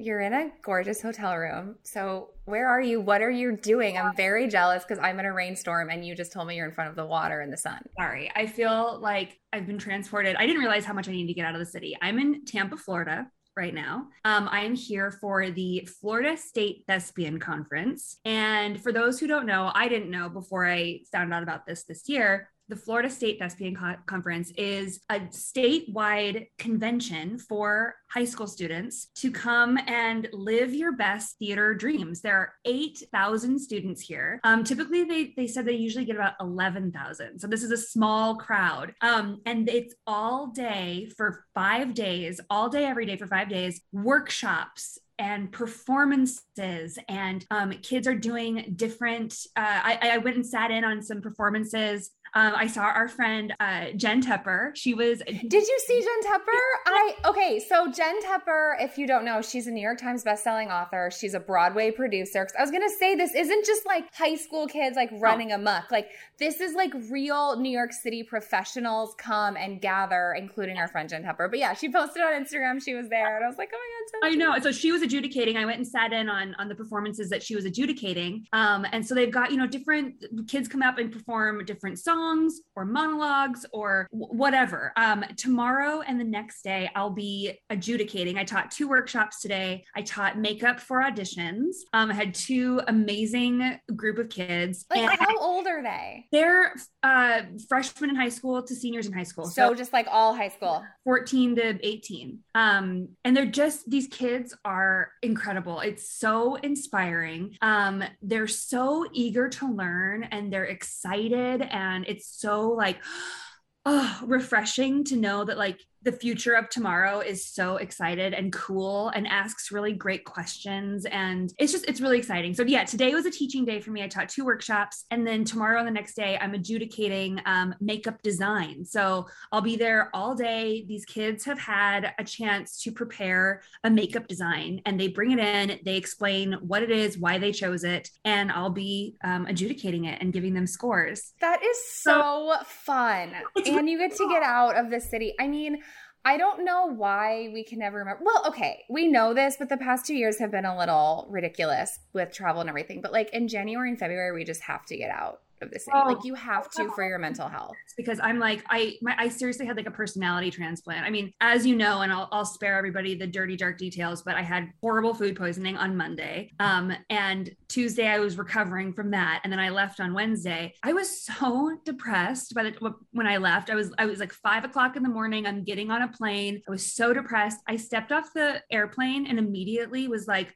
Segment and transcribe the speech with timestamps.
[0.00, 1.76] you're in a gorgeous hotel room.
[1.82, 3.00] So, where are you?
[3.00, 3.98] What are you doing?
[3.98, 6.72] I'm very jealous because I'm in a rainstorm and you just told me you're in
[6.72, 7.80] front of the water and the sun.
[7.98, 8.30] Sorry.
[8.34, 10.36] I feel like I've been transported.
[10.36, 11.96] I didn't realize how much I need to get out of the city.
[12.00, 14.06] I'm in Tampa, Florida right now.
[14.24, 18.18] Um, I am here for the Florida State Thespian Conference.
[18.24, 21.84] And for those who don't know, I didn't know before I found out about this
[21.84, 28.46] this year the Florida State Thespian Co- Conference is a statewide convention for high school
[28.46, 32.20] students to come and live your best theater dreams.
[32.20, 34.40] There are 8,000 students here.
[34.44, 37.40] Um, typically, they, they said they usually get about 11,000.
[37.40, 38.94] So this is a small crowd.
[39.00, 43.80] Um, and it's all day for five days, all day, every day for five days,
[43.92, 50.70] workshops, and performances and um, kids are doing different uh, I, I, went and sat
[50.70, 54.74] in on some performances um, I saw our friend uh, Jen Tepper.
[54.76, 55.22] She was.
[55.26, 56.60] Did you see Jen Tepper?
[56.86, 57.60] I okay.
[57.60, 61.10] So Jen Tepper, if you don't know, she's a New York Times bestselling author.
[61.10, 62.46] She's a Broadway producer.
[62.56, 65.56] I was gonna say this isn't just like high school kids like running oh.
[65.56, 65.90] amok.
[65.90, 71.08] Like this is like real New York City professionals come and gather, including our friend
[71.08, 71.50] Jen Tepper.
[71.50, 73.78] But yeah, she posted on Instagram she was there, and I was like, oh
[74.22, 74.30] my god.
[74.30, 74.62] So I know.
[74.62, 75.56] So she was adjudicating.
[75.56, 78.46] I went and sat in on on the performances that she was adjudicating.
[78.52, 82.19] Um, and so they've got you know different kids come up and perform different songs
[82.20, 84.92] songs or monologues or whatever.
[84.96, 88.38] Um, tomorrow and the next day, I'll be adjudicating.
[88.38, 89.84] I taught two workshops today.
[89.96, 91.76] I taught makeup for auditions.
[91.92, 94.86] Um, I had two amazing group of kids.
[94.90, 96.26] Like, how old are they?
[96.32, 99.46] They're uh, freshmen in high school to seniors in high school.
[99.46, 102.38] So, so just like all high school, 14 to 18.
[102.54, 105.80] Um, and they're just, these kids are incredible.
[105.80, 107.56] It's so inspiring.
[107.62, 112.98] Um, they're so eager to learn and they're excited and it's so like
[113.86, 119.08] oh refreshing to know that like the future of tomorrow is so excited and cool
[119.10, 121.04] and asks really great questions.
[121.04, 122.54] And it's just it's really exciting.
[122.54, 124.02] So yeah today was a teaching day for me.
[124.02, 128.22] I taught two workshops and then tomorrow and the next day i'm adjudicating um, makeup
[128.22, 128.84] design.
[128.84, 130.84] So i'll be there all day.
[130.88, 135.38] These kids have had a chance to prepare a makeup design and they bring it
[135.38, 135.80] in.
[135.84, 140.20] They explain what it is why they chose it and i'll be um, adjudicating it
[140.22, 141.32] and giving them scores.
[141.40, 143.32] That is so, so fun.
[143.66, 145.34] and you get to get out of the city.
[145.38, 145.78] I mean
[146.24, 148.22] I don't know why we can never remember.
[148.24, 151.98] Well, okay, we know this, but the past two years have been a little ridiculous
[152.12, 153.00] with travel and everything.
[153.00, 155.80] But like in January and February, we just have to get out of the.
[155.92, 157.76] Oh, like you have to for your mental health.
[157.96, 161.04] Because I'm like, I my, I seriously had like a personality transplant.
[161.04, 164.36] I mean, as you know, and I'll, I'll spare everybody the dirty dark details, but
[164.36, 166.52] I had horrible food poisoning on Monday.
[166.60, 170.72] Um, and Tuesday I was recovering from that, and then I left on Wednesday.
[170.82, 173.68] I was so depressed by the when I left.
[173.68, 175.46] I was I was like five o'clock in the morning.
[175.46, 176.62] I'm getting on a plane.
[176.66, 177.58] I was so depressed.
[177.68, 180.54] I stepped off the airplane and immediately was like.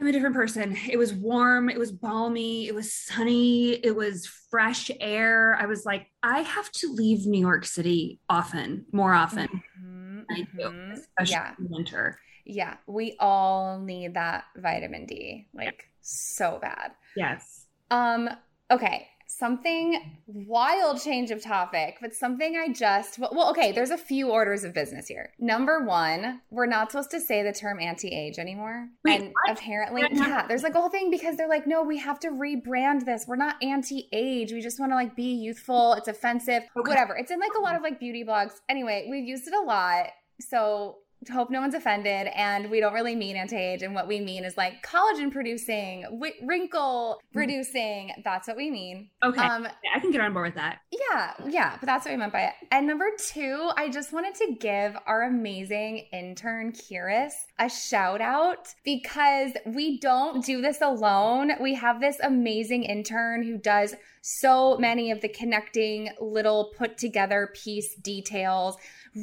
[0.00, 0.76] I'm a different person.
[0.90, 5.56] It was warm, it was balmy, it was sunny, it was fresh air.
[5.60, 9.48] I was like, I have to leave New York City often, more often.
[9.78, 10.92] Mm-hmm, I do, mm-hmm.
[10.92, 11.54] especially yeah.
[11.58, 12.18] in winter.
[12.46, 15.86] Yeah, we all need that vitamin D, like yeah.
[16.00, 16.92] so bad.
[17.14, 17.66] Yes.
[17.90, 18.30] Um,
[18.70, 24.28] okay something wild change of topic, but something I just well, okay, there's a few
[24.30, 25.32] orders of business here.
[25.38, 28.88] Number one, we're not supposed to say the term anti-age anymore.
[29.04, 29.56] Wait, and what?
[29.56, 33.04] apparently, yeah, there's like a whole thing because they're like, no, we have to rebrand
[33.04, 33.26] this.
[33.28, 34.52] We're not anti-age.
[34.52, 35.94] We just want to like be youthful.
[35.94, 36.64] It's offensive.
[36.76, 36.90] Okay.
[36.90, 37.16] Whatever.
[37.16, 38.54] It's in like a lot of like beauty blogs.
[38.68, 40.06] Anyway, we've used it a lot.
[40.40, 40.96] So
[41.30, 44.56] hope no one's offended and we don't really mean anti-age and what we mean is
[44.56, 47.38] like collagen producing w- wrinkle mm-hmm.
[47.38, 49.10] reducing that's what we mean.
[49.22, 49.40] Okay.
[49.40, 50.78] Um, i can get on board with that.
[51.10, 52.54] yeah yeah but that's what we meant by it.
[52.70, 58.74] And number two i just wanted to give our amazing intern Kiris a shout out
[58.84, 61.52] because we don't do this alone.
[61.60, 67.52] We have this amazing intern who does so many of the connecting little put together
[67.54, 68.76] piece details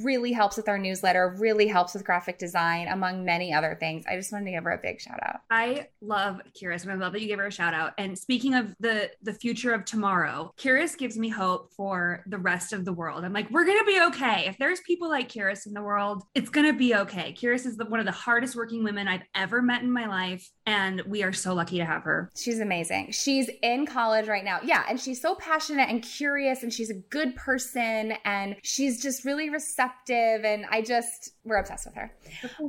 [0.03, 4.05] really helps with our newsletter, really helps with graphic design, among many other things.
[4.09, 5.41] I just wanted to give her a big shout out.
[5.49, 7.93] I love Curious, I love that you gave her a shout out.
[7.97, 12.73] And speaking of the the future of tomorrow, Curious gives me hope for the rest
[12.73, 13.23] of the world.
[13.23, 14.45] I'm like, we're gonna be okay.
[14.47, 17.33] If there's people like Curious in the world, it's gonna be okay.
[17.33, 20.49] Curious is the, one of the hardest working women I've ever met in my life,
[20.67, 22.29] and we are so lucky to have her.
[22.35, 23.11] She's amazing.
[23.11, 24.59] She's in college right now.
[24.63, 29.23] Yeah, and she's so passionate and curious, and she's a good person, and she's just
[29.23, 30.43] really receptive.
[30.43, 32.11] And I just, we're obsessed with her.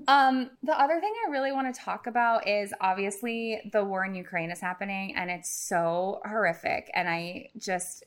[0.06, 4.14] Um, the other thing I really want to talk about is obviously the war in
[4.14, 6.90] Ukraine is happening, and it's so horrific.
[6.94, 8.04] And I just,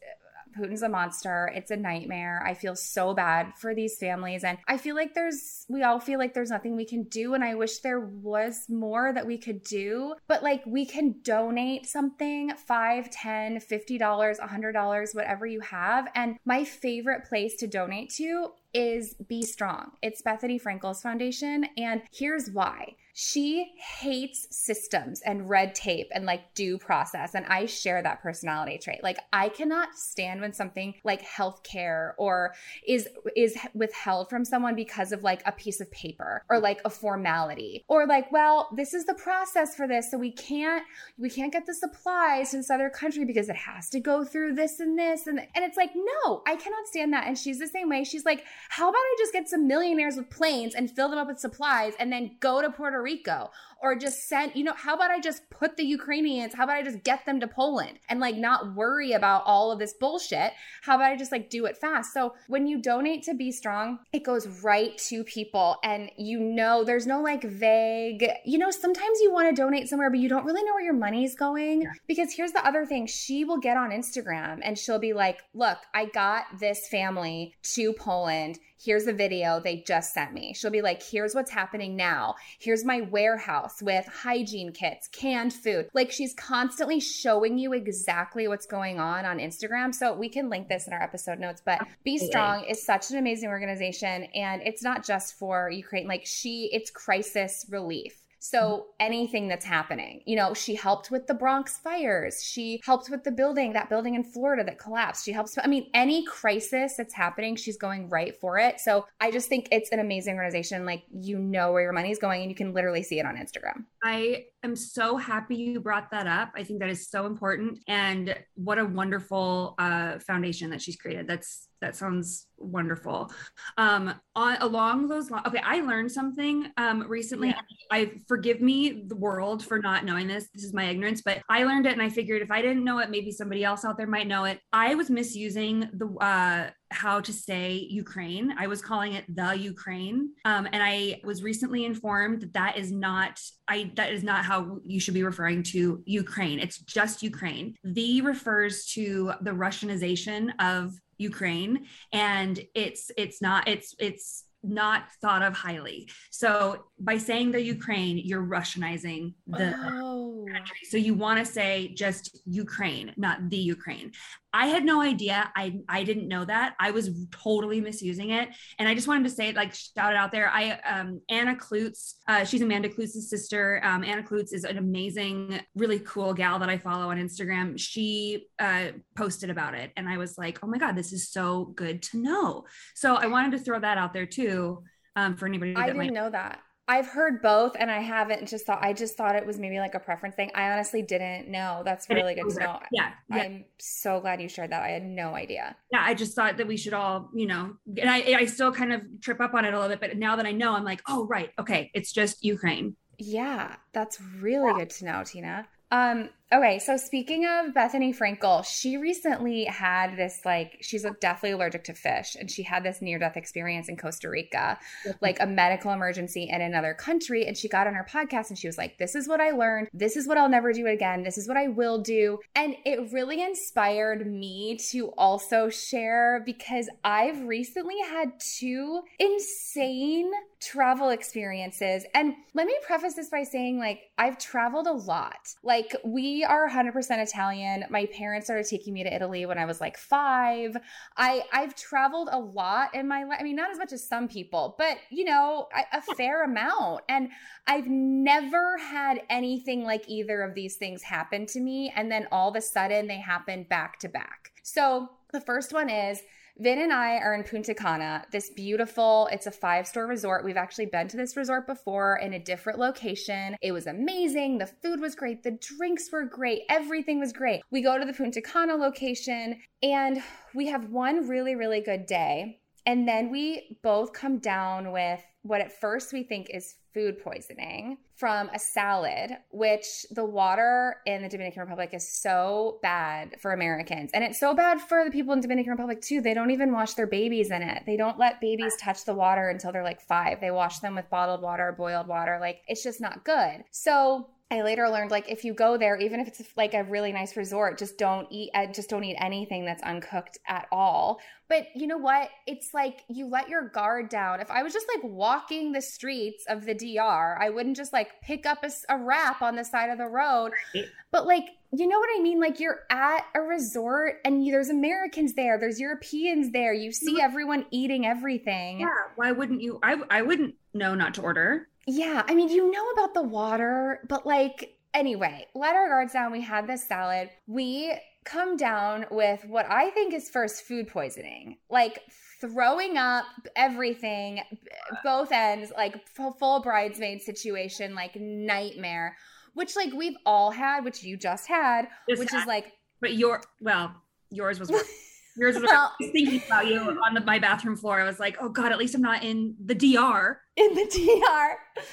[0.52, 1.52] Putin's a monster.
[1.56, 2.44] It's a nightmare.
[2.46, 4.44] I feel so bad for these families.
[4.44, 7.34] And I feel like there's, we all feel like there's nothing we can do.
[7.34, 10.16] And I wish there was more that we could do.
[10.28, 16.08] But like we can donate something five, ten, fifty dollars $100, whatever you have.
[16.16, 19.90] And my favorite place to donate to is BStrong.
[20.02, 21.66] It's Bethenny Frankel's foundation.
[21.78, 22.96] And here's why.
[23.14, 27.36] She hates systems and red tape and like due process.
[27.36, 29.04] And I share that personality trait.
[29.04, 32.54] Like I cannot stand when something like healthcare or
[32.88, 36.90] is is withheld from someone because of like a piece of paper or like a
[36.90, 37.84] formality.
[37.88, 40.10] Or like, well, this is the process for this.
[40.12, 40.84] So we can't
[41.18, 44.56] we can't get the supplies to this other country because it has to go through
[44.56, 45.28] this and this.
[45.28, 47.28] And and it's like, no, I cannot stand that.
[47.28, 48.04] And she's the same way.
[48.04, 51.28] She's like, how about I just get some millionaires with planes and fill them up
[51.28, 53.50] with supplies and then go to Puerto Rico
[53.82, 56.84] or just send, you know, how about I just put the Ukrainians, how about I
[56.84, 60.52] just get them to Poland and like not worry about all of this bullshit?
[60.84, 62.14] How about I just like do it fast?
[62.14, 67.08] So when you donate to BStrong, it goes right to people and you know, there's
[67.08, 70.64] no like vague, you know, sometimes you want to donate somewhere, but you don't really
[70.64, 71.88] know where your money's going.
[72.08, 75.78] Because here's the other thing she will get on Instagram and she'll be like, look,
[75.94, 80.54] I got this family to Poland here's a video they just sent me.
[80.54, 82.36] She'll be like, here's what's happening now.
[82.60, 85.90] Here's my warehouse with hygiene kits, canned food.
[85.94, 89.94] Like she's constantly showing you exactly what's going on on Instagram.
[89.94, 91.62] So we can link this in our episode notes.
[91.64, 94.24] But BStrong is such an amazing organization.
[94.36, 98.21] And it's not just for Ukraine, like she, it's crisis relief.
[98.44, 102.44] So anything that's happening, you know, she helped with the Bronx fires.
[102.44, 105.24] She helped with the building, that building in Florida that collapsed.
[105.24, 108.80] She helps, I mean, any crisis that's happening, she's going right for it.
[108.80, 110.88] So I just think it's an amazing organization.
[110.88, 113.36] Like, you know where your money is going and you can literally see it on
[113.36, 113.86] Instagram.
[114.04, 116.52] I am so happy you brought that up.
[116.56, 117.80] I think that is so important.
[117.88, 121.28] And what a wonderful uh, foundation that she's created.
[121.28, 123.32] That's that sounds wonderful.
[123.78, 127.50] Um, on along those lines, okay, I learned something um, recently.
[127.50, 127.62] Yeah.
[127.92, 130.48] I forgive me the world for not knowing this.
[130.54, 133.00] This is my ignorance, but I learned it, and I figured if I didn't know
[133.00, 134.60] it, maybe somebody else out there might know it.
[134.72, 138.54] I was misusing the uh, how to say Ukraine.
[138.58, 142.92] I was calling it the Ukraine, um, and I was recently informed that that is
[142.92, 143.40] not.
[143.68, 146.60] I that is not how you should be referring to Ukraine.
[146.60, 147.76] It's just Ukraine.
[147.84, 155.42] The refers to the Russianization of Ukraine and it's it's not it's it's not thought
[155.42, 156.10] of highly.
[156.30, 160.46] So by saying the Ukraine, you're Russianizing the oh.
[160.52, 160.78] country.
[160.84, 164.12] So you want to say just Ukraine, not the Ukraine.
[164.54, 165.50] I had no idea.
[165.56, 166.76] I I didn't know that.
[166.80, 170.32] I was totally misusing it, and I just wanted to say, like, shout it out
[170.32, 170.50] there.
[170.50, 173.82] I um, Anna Kloots, uh, she's Amanda Kloots's sister.
[173.84, 177.80] Um, Anna Kloots is an amazing, really cool gal that I follow on Instagram.
[177.80, 181.66] She uh, posted about it, and I was like, oh my god, this is so
[181.76, 182.66] good to know.
[182.96, 184.84] So I wanted to throw that out there too
[185.16, 185.76] um, for anybody.
[185.76, 186.60] I didn't might- know that.
[186.88, 189.96] I've heard both and I haven't just thought I just thought it was maybe like
[189.96, 190.52] a preference thing.
[190.54, 191.84] I honestly didn't know.
[191.86, 192.80] That's really good to know.
[192.92, 193.38] Yeah, yeah.
[193.38, 194.84] I'm so glad you shared that.
[194.84, 195.76] I had no idea.
[195.92, 198.92] Yeah, I just thought that we should all, you know, and I I still kind
[198.92, 201.02] of trip up on it a little bit, but now that I know, I'm like,
[201.08, 202.96] oh right, okay, it's just Ukraine.
[203.18, 204.80] Yeah, that's really yeah.
[204.80, 205.68] good to know, Tina.
[205.92, 211.84] Um, okay, so speaking of Bethenny Frankel, she recently had this like she's deathly allergic
[211.86, 214.78] to fish, and she had this near death experience in Costa Rica,
[215.22, 217.46] like a medical emergency in another country.
[217.46, 219.90] And she got on her podcast and she was like, "This is what I learned.
[219.94, 221.24] This is what I'll never do again.
[221.24, 226.90] This is what I will do." And it really inspired me to also share because
[227.04, 230.32] I've recently had two insane
[230.62, 232.06] travel experiences.
[232.14, 235.56] And let me preface this by saying, like, I've traveled a lot.
[235.64, 237.86] Like, we we are 100% Italian.
[237.92, 240.76] My parents started taking me to Italy when I was like 5.
[241.16, 243.38] I I've traveled a lot in my life.
[243.40, 247.02] I mean, not as much as some people, but you know, a, a fair amount.
[247.08, 247.30] And
[247.68, 252.50] I've never had anything like either of these things happen to me and then all
[252.50, 254.52] of a sudden they happen back to back.
[254.64, 256.24] So, the first one is
[256.58, 260.44] Vin and I are in Punta Cana, this beautiful, it's a five star resort.
[260.44, 263.56] We've actually been to this resort before in a different location.
[263.62, 264.58] It was amazing.
[264.58, 265.44] The food was great.
[265.44, 266.64] The drinks were great.
[266.70, 267.62] Everything was great.
[267.72, 270.22] We go to the Punta Cana location and
[270.54, 272.60] we have one really, really good day.
[272.86, 277.98] And then we both come down with what at first we think is food poisoning
[278.16, 284.12] from a salad, which the water in the Dominican Republic is so bad for Americans.
[284.14, 286.22] And it's so bad for the people in Dominican Republic too.
[286.22, 287.84] They don't even wash their babies in it.
[287.86, 290.40] They don't let babies touch the water until they're like 5.
[290.40, 292.38] They wash them with bottled water, boiled water.
[292.40, 293.64] Like it's just not good.
[293.72, 297.14] So I later learned like if you go there, even if it's like a really
[297.14, 298.52] nice resort, just don't eat.
[298.74, 301.22] Just don't eat anything that's uncooked at all.
[301.48, 302.30] But you know what?
[302.48, 304.42] It's like you let your guard down.
[304.42, 308.22] If I was just like walking the streets of the DR, I wouldn't just like
[308.22, 310.52] pick up a wrap on the side of the road.
[310.76, 310.86] Right.
[311.12, 312.42] But like, you know what I mean?
[312.42, 316.74] Like you're at a resort and you, there's Americans there, there's Europeans there.
[316.74, 318.82] You see everyone eating everything.
[318.82, 318.88] Yeah.
[319.16, 319.80] Why wouldn't you?
[319.82, 321.70] I I wouldn't know not to order.
[321.94, 326.32] Yeah, I mean, you know about the water, but like, anyway, let our guards down.
[326.32, 327.30] We had this salad.
[327.48, 327.94] We
[328.24, 332.02] come down with what I think is first food poisoning, like
[332.40, 334.42] throwing up everything,
[335.04, 339.18] both ends, like full, bridesmaid situation, like nightmare,
[339.54, 342.72] which like we've all had, which you just had, Just which had- is like,
[343.02, 343.94] But your well,
[344.30, 344.88] yours was worse.
[345.38, 345.64] Yours was.
[345.64, 348.00] Well- I was thinking about you on the, my bathroom floor.
[348.02, 350.42] I was like, oh god, at least I'm not in the DR.
[350.58, 351.84] in the DR.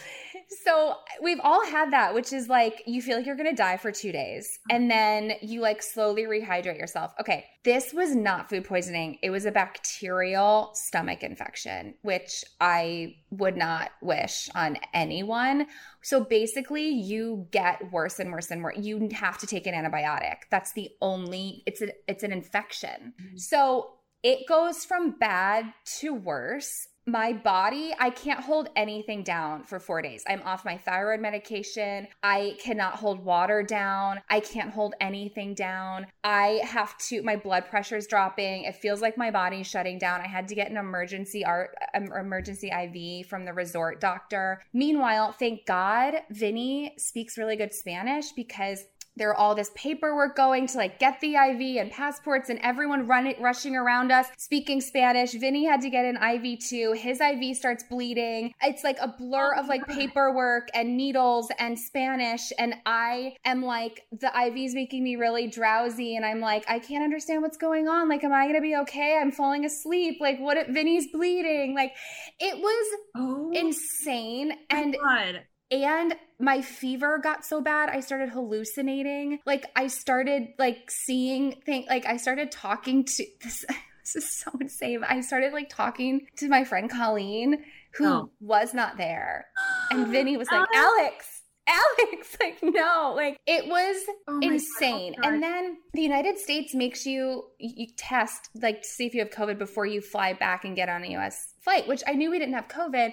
[0.64, 3.92] So we've all had that, which is like you feel like you're gonna die for
[3.92, 7.12] two days and then you like slowly rehydrate yourself.
[7.20, 13.56] Okay, this was not food poisoning, it was a bacterial stomach infection, which I would
[13.56, 15.66] not wish on anyone.
[16.02, 18.78] So basically, you get worse and worse and worse.
[18.78, 20.36] You have to take an antibiotic.
[20.50, 23.12] That's the only it's a, it's an infection.
[23.20, 23.38] Mhm.
[23.38, 23.90] So
[24.22, 26.88] it goes from bad to worse.
[27.08, 30.22] My body, I can't hold anything down for four days.
[30.28, 32.06] I'm off my thyroid medication.
[32.22, 34.20] I cannot hold water down.
[34.28, 36.08] I can't hold anything down.
[36.22, 38.64] I have to, my blood pressure is dropping.
[38.64, 40.20] It feels like my body's shutting down.
[40.20, 44.60] I had to get an emergency art, um, emergency IV from the resort doctor.
[44.74, 48.84] Meanwhile, thank God, Vinny speaks really good Spanish because
[49.18, 53.34] there all this paperwork going to like get the IV and passports and everyone running
[53.40, 55.32] rushing around us speaking Spanish.
[55.32, 56.92] Vinny had to get an IV too.
[56.96, 58.52] His IV starts bleeding.
[58.62, 64.02] It's like a blur of like paperwork and needles and Spanish and I am like
[64.12, 68.08] the IV's making me really drowsy and I'm like I can't understand what's going on.
[68.08, 69.18] Like am I going to be okay?
[69.20, 70.18] I'm falling asleep.
[70.20, 71.74] Like what if Vinny's bleeding?
[71.74, 71.92] Like
[72.38, 75.42] it was Oh, insane and God.
[75.70, 81.86] and my fever got so bad i started hallucinating like i started like seeing things
[81.88, 83.64] like i started talking to this
[84.04, 87.62] this is so insane i started like talking to my friend colleen
[87.94, 88.30] who Oh.
[88.40, 89.46] was not there
[89.90, 91.42] and vinny was like Alex.
[91.66, 93.96] alex like no like it was
[94.28, 95.32] Oh insane God.
[95.32, 99.30] and then the united states makes you you test like to see if you have
[99.30, 102.38] covid before you fly back and get on a us flight which i knew we
[102.38, 103.12] didn't have covid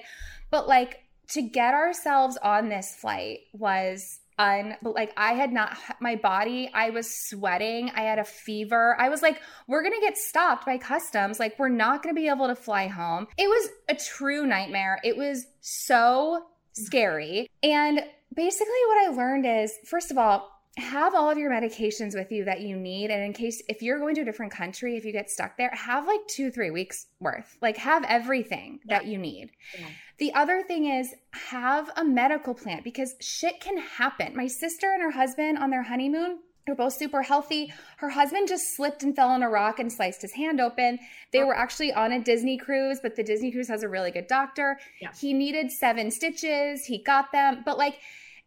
[0.51, 6.15] but like to get ourselves on this flight was un like I had not my
[6.17, 8.95] body I was sweating I had a fever.
[8.99, 11.39] I was like we're going to get stopped by customs.
[11.39, 13.27] Like we're not going to be able to fly home.
[13.37, 14.99] It was a true nightmare.
[15.03, 17.49] It was so scary.
[17.63, 18.01] And
[18.35, 22.43] basically what I learned is first of all have all of your medications with you
[22.43, 25.11] that you need and in case if you're going to a different country if you
[25.13, 29.51] get stuck there have like 2 3 weeks worth like have everything that you need
[29.79, 29.87] Yeah.
[30.19, 34.35] the other thing is have a medical plan because shit can happen.
[34.35, 37.71] My sister and her husband on their honeymoon, they're both super healthy.
[37.97, 40.99] Her husband just slipped and fell on a rock and sliced his hand open.
[41.31, 41.47] They oh.
[41.47, 44.79] were actually on a Disney cruise, but the Disney cruise has a really good doctor.
[45.01, 45.11] Yeah.
[45.19, 47.61] He needed seven stitches, he got them.
[47.65, 47.99] But like,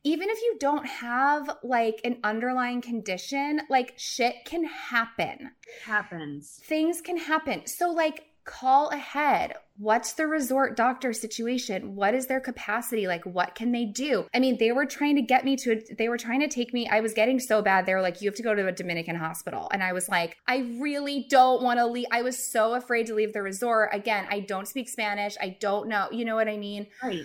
[0.04, 5.50] even if you don't have like an underlying condition, like shit can happen
[5.84, 6.60] happens.
[6.64, 7.66] things can happen.
[7.66, 9.54] So, like, call ahead.
[9.76, 11.94] What's the resort doctor situation?
[11.94, 13.06] What is their capacity?
[13.06, 14.26] Like, what can they do?
[14.34, 16.88] I mean, they were trying to get me to, they were trying to take me.
[16.88, 17.84] I was getting so bad.
[17.84, 19.68] They were like, you have to go to a Dominican hospital.
[19.72, 22.06] And I was like, I really don't want to leave.
[22.10, 23.90] I was so afraid to leave the resort.
[23.92, 25.36] Again, I don't speak Spanish.
[25.40, 26.08] I don't know.
[26.10, 26.86] You know what I mean?
[27.02, 27.24] Right.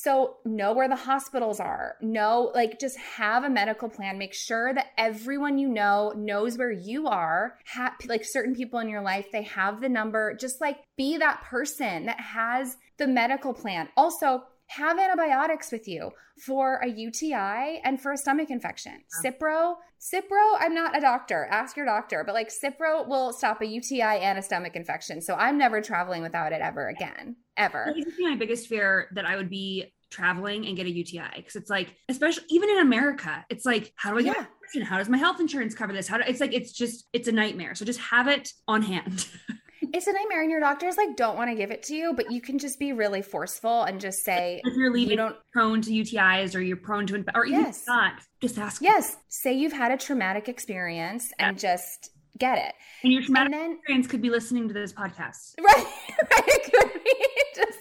[0.00, 1.96] So, know where the hospitals are.
[2.00, 4.16] Know, like, just have a medical plan.
[4.16, 7.58] Make sure that everyone you know knows where you are.
[7.72, 10.34] Ha- like, certain people in your life, they have the number.
[10.34, 13.88] Just like be that person that has the medical plan.
[13.96, 16.10] Also, have antibiotics with you
[16.44, 19.02] for a UTI and for a stomach infection.
[19.24, 21.48] Cipro, Cipro, I'm not a doctor.
[21.50, 25.20] Ask your doctor, but like Cipro will stop a UTI and a stomach infection.
[25.20, 27.36] So I'm never traveling without it ever again.
[27.56, 27.92] Ever.
[28.18, 31.94] My biggest fear that I would be traveling and get a UTI because it's like,
[32.08, 34.84] especially even in America, it's like, how do I get Yeah.
[34.84, 36.06] How does my health insurance cover this?
[36.06, 37.74] How do it's like it's just it's a nightmare.
[37.74, 39.26] So just have it on hand.
[39.92, 42.30] It's a nightmare, and your doctors like don't want to give it to you, but
[42.30, 45.80] you can just be really forceful and just say, if you're leaving you don't prone
[45.82, 47.84] to UTIs or you're prone to or even Yes.
[47.86, 48.82] not, just ask.
[48.82, 52.74] Yes, say you've had a traumatic experience and just get it.
[53.02, 55.54] And your traumatic And then experience could be listening to this podcast.
[55.60, 55.86] Right,
[56.30, 56.44] right.
[56.46, 57.14] It could be
[57.56, 57.78] just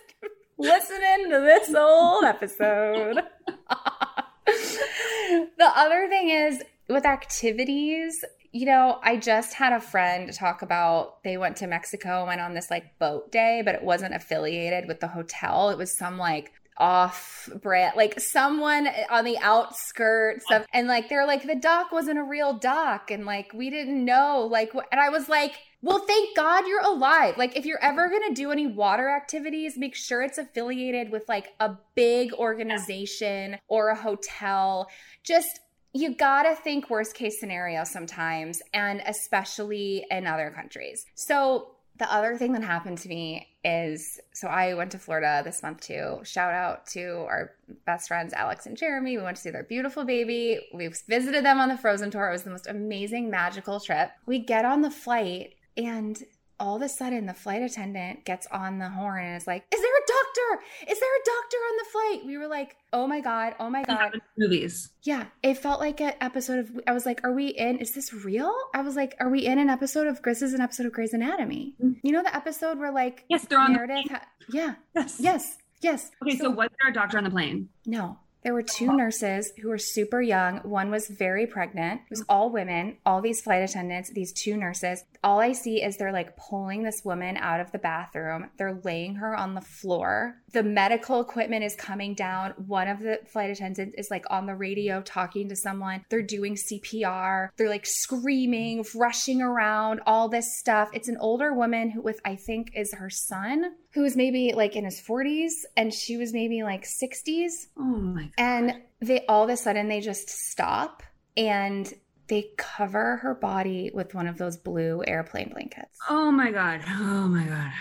[0.57, 3.21] listening to this old episode.
[4.45, 8.23] the other thing is with activities,
[8.57, 12.41] you know, I just had a friend talk about they went to Mexico and went
[12.41, 15.69] on this like boat day, but it wasn't affiliated with the hotel.
[15.69, 21.25] It was some like off brand like someone on the outskirts of and like they're
[21.25, 25.09] like the dock wasn't a real dock and like we didn't know like and i
[25.09, 28.67] was like well thank god you're alive like if you're ever going to do any
[28.67, 34.87] water activities make sure it's affiliated with like a big organization or a hotel
[35.23, 35.61] just
[35.93, 42.37] you gotta think worst case scenario sometimes and especially in other countries so the other
[42.37, 46.19] thing that happened to me is so I went to Florida this month too.
[46.23, 47.53] Shout out to our
[47.85, 49.17] best friends Alex and Jeremy.
[49.17, 50.59] We went to see their beautiful baby.
[50.73, 52.29] We visited them on the Frozen tour.
[52.29, 54.11] It was the most amazing, magical trip.
[54.25, 56.21] We get on the flight and
[56.59, 59.79] all of a sudden the flight attendant gets on the horn and is like, Is
[59.81, 60.63] there a doctor?
[60.91, 62.25] Is there a doctor on the flight?
[62.25, 64.19] We were like, Oh my God, oh my God.
[64.37, 64.89] Movies.
[65.03, 66.79] Yeah, it felt like an episode of.
[66.87, 67.77] I was like, "Are we in?
[67.79, 70.21] Is this real?" I was like, "Are we in an episode of?
[70.21, 71.95] This is an episode of Grey's Anatomy." Mm.
[72.03, 73.73] You know the episode where like Yes, they're on.
[73.73, 74.09] Meredith?
[74.11, 75.19] Ha- yeah, yes.
[75.19, 76.11] yes, yes.
[76.23, 77.69] Okay, so, was there a doctor on the plane?
[77.85, 80.59] no, there were two nurses who were super young.
[80.59, 82.01] One was very pregnant.
[82.05, 82.97] It was all women.
[83.05, 84.11] All these flight attendants.
[84.11, 85.03] These two nurses.
[85.23, 88.49] All I see is they're like pulling this woman out of the bathroom.
[88.57, 90.35] They're laying her on the floor.
[90.53, 92.53] The medical equipment is coming down.
[92.67, 96.05] One of the flight attendants is like on the radio talking to someone.
[96.09, 97.49] They're doing CPR.
[97.57, 100.89] They're like screaming, rushing around, all this stuff.
[100.93, 104.75] It's an older woman who with I think is her son, who is maybe like
[104.75, 107.51] in his 40s and she was maybe like 60s.
[107.77, 108.26] Oh my.
[108.37, 111.03] And they all of a sudden they just stop
[111.35, 111.91] and
[112.27, 115.97] they cover her body with one of those blue airplane blankets.
[116.09, 116.81] Oh my god.
[116.87, 117.71] Oh my god.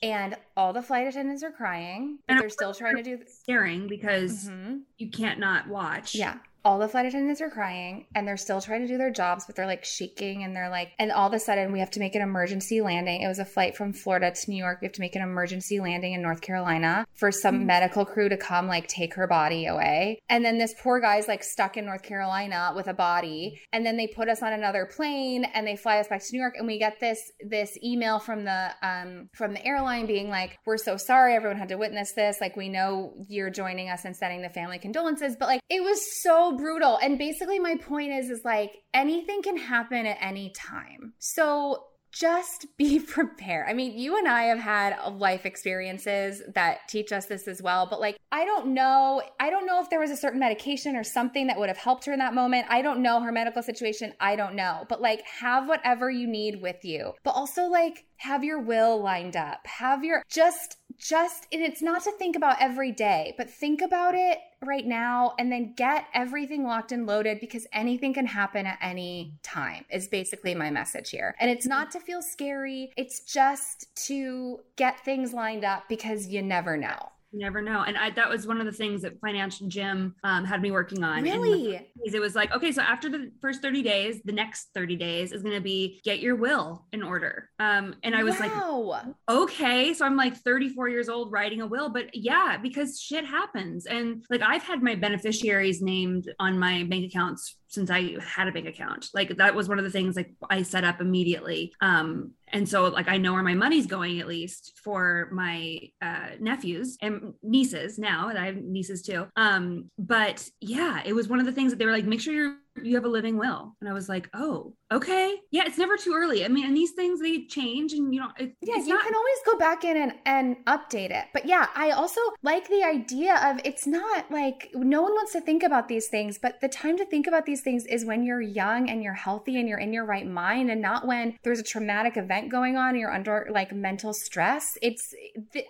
[0.00, 3.88] And all the flight attendants are crying, but And they're still trying to do Staring
[3.88, 4.82] because Mhm.
[4.98, 6.14] you can't not watch.
[6.14, 6.36] Yeah.
[6.64, 9.56] All the flight attendants are crying and they're still trying to do their jobs, but
[9.56, 12.14] they're like shaking and they're like, and all of a sudden we have to make
[12.14, 13.22] an emergency landing.
[13.22, 14.80] It was a flight from Florida to New York.
[14.80, 17.66] We have to make an emergency landing in North Carolina for some Mhm.
[17.66, 20.18] medical crew to come like take her body away.
[20.28, 23.60] And then this poor guy's like stuck in North Carolina with a body.
[23.72, 26.40] And then they put us on another plane and they fly us back to New
[26.40, 26.54] York.
[26.58, 30.76] And we get this, this email from the, um, from the airline being like, we're
[30.76, 31.34] so sorry.
[31.34, 32.40] Everyone had to witness this.
[32.40, 35.36] Like, we know you're joining us and sending the family condolences.
[35.38, 36.98] But like, it was so brutal.
[37.02, 41.14] And basically my point is, is like anything can happen at any time.
[41.18, 43.66] So just be prepared.
[43.68, 47.86] I mean, you and I have had life experiences that teach us this as well,
[47.88, 49.22] but like, I don't know.
[49.40, 52.04] I don't know if there was a certain medication or something that would have helped
[52.06, 52.66] her in that moment.
[52.68, 54.12] I don't know her medical situation.
[54.20, 54.84] I don't know.
[54.88, 59.36] But like, have whatever you need with you, but also like, have your will lined
[59.36, 59.66] up.
[59.66, 64.14] Have your just just and it's not to think about every day, but think about
[64.14, 68.78] it right now and then get everything locked and loaded because anything can happen at
[68.82, 71.34] any time is basically my message here.
[71.40, 76.42] And it's not to feel scary, it's just to get things lined up because you
[76.42, 77.10] never know.
[77.32, 77.82] You never know.
[77.82, 81.04] And I, that was one of the things that Financial Gym um, had me working
[81.04, 81.22] on.
[81.22, 81.74] Really?
[82.14, 85.42] it was like, okay, so after the first 30 days, the next 30 days is
[85.42, 87.50] going to be get your will in order.
[87.58, 89.14] Um, and I was like, wow.
[89.28, 89.92] okay.
[89.92, 93.84] So I'm like 34 years old writing a will, but yeah, because shit happens.
[93.84, 98.52] And like I've had my beneficiaries named on my bank accounts since I had a
[98.52, 99.08] bank account.
[99.14, 101.72] Like that was one of the things like I set up immediately.
[101.80, 106.30] Um, and so like I know where my money's going at least for my uh,
[106.40, 109.26] nephews and nieces now, and I have nieces too.
[109.36, 112.34] Um, but yeah, it was one of the things that they were like, make sure
[112.34, 113.74] your you have a living will.
[113.80, 115.36] And I was like, oh, okay.
[115.50, 116.44] Yeah, it's never too early.
[116.44, 119.14] I mean, and these things they change and you know, it, Yeah, you not- can
[119.14, 121.26] always go back in and, and update it.
[121.32, 125.40] But yeah, I also like the idea of it's not like no one wants to
[125.40, 128.40] think about these things, but the time to think about these things is when you're
[128.40, 131.64] young and you're healthy and you're in your right mind and not when there's a
[131.64, 134.76] traumatic event going on and you're under like mental stress.
[134.82, 135.12] It's,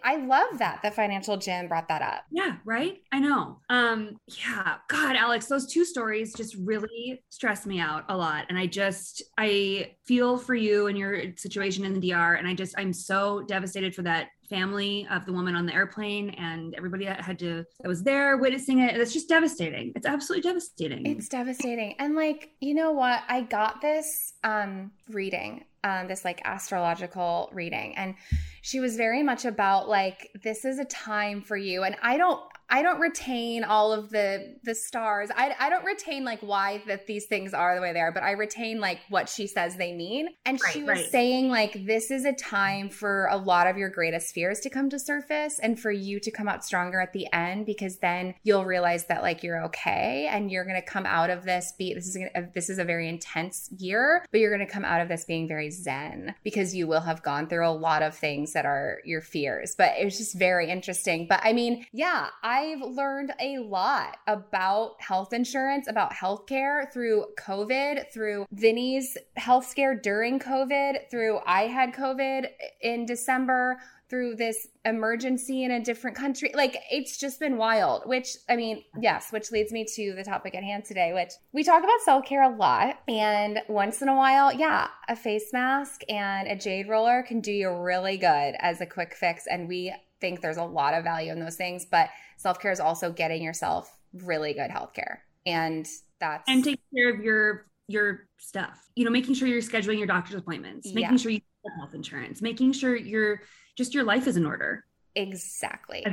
[0.04, 2.24] I love that the financial gym brought that up.
[2.30, 2.98] Yeah, right?
[3.12, 3.60] I know.
[3.68, 6.88] Um yeah, god Alex, those two stories just really
[7.28, 11.84] stress me out a lot and I just I feel for you and your situation
[11.84, 15.54] in the DR and I just I'm so devastated for that family of the woman
[15.54, 18.96] on the airplane and everybody that had to that was there witnessing it.
[18.96, 19.92] It's just devastating.
[19.94, 21.06] It's absolutely devastating.
[21.06, 21.94] It's devastating.
[21.98, 23.22] And like, you know what?
[23.28, 28.14] I got this um reading, um this like astrological reading and
[28.62, 32.40] she was very much about like this is a time for you and I don't
[32.70, 35.30] I don't retain all of the the stars.
[35.34, 38.22] I I don't retain like why that these things are the way they are, but
[38.22, 40.28] I retain like what she says they mean.
[40.44, 41.10] And she was right.
[41.10, 44.90] saying like this is a time for a lot of your greatest fears to come
[44.90, 48.66] to surface and for you to come out stronger at the end because then you'll
[48.66, 52.08] realize that like you're okay and you're going to come out of this be this
[52.08, 55.00] is gonna, uh, this is a very intense year, but you're going to come out
[55.00, 58.52] of this being very zen because you will have gone through a lot of things
[58.52, 59.74] that are your fears.
[59.76, 61.26] But it was just very interesting.
[61.28, 62.28] But I mean, yeah,
[62.58, 69.94] I've learned a lot about health insurance, about healthcare through COVID, through Vinny's health scare
[69.94, 72.48] during COVID, through I had COVID
[72.80, 73.78] in December,
[74.10, 76.50] through this emergency in a different country.
[76.52, 80.56] Like it's just been wild, which I mean, yes, which leads me to the topic
[80.56, 84.52] at hand today, which we talk about self-care a lot and once in a while,
[84.52, 88.86] yeah, a face mask and a jade roller can do you really good as a
[88.86, 92.72] quick fix and we think there's a lot of value in those things, but self-care
[92.72, 95.18] is also getting yourself really good healthcare.
[95.46, 95.86] And
[96.20, 98.78] that's and take care of your your stuff.
[98.96, 101.16] You know, making sure you're scheduling your doctor's appointments, making Yeah.
[101.16, 103.42] sure you have health insurance, making sure your
[103.76, 104.84] just your life is in order.
[105.14, 106.04] Exactly.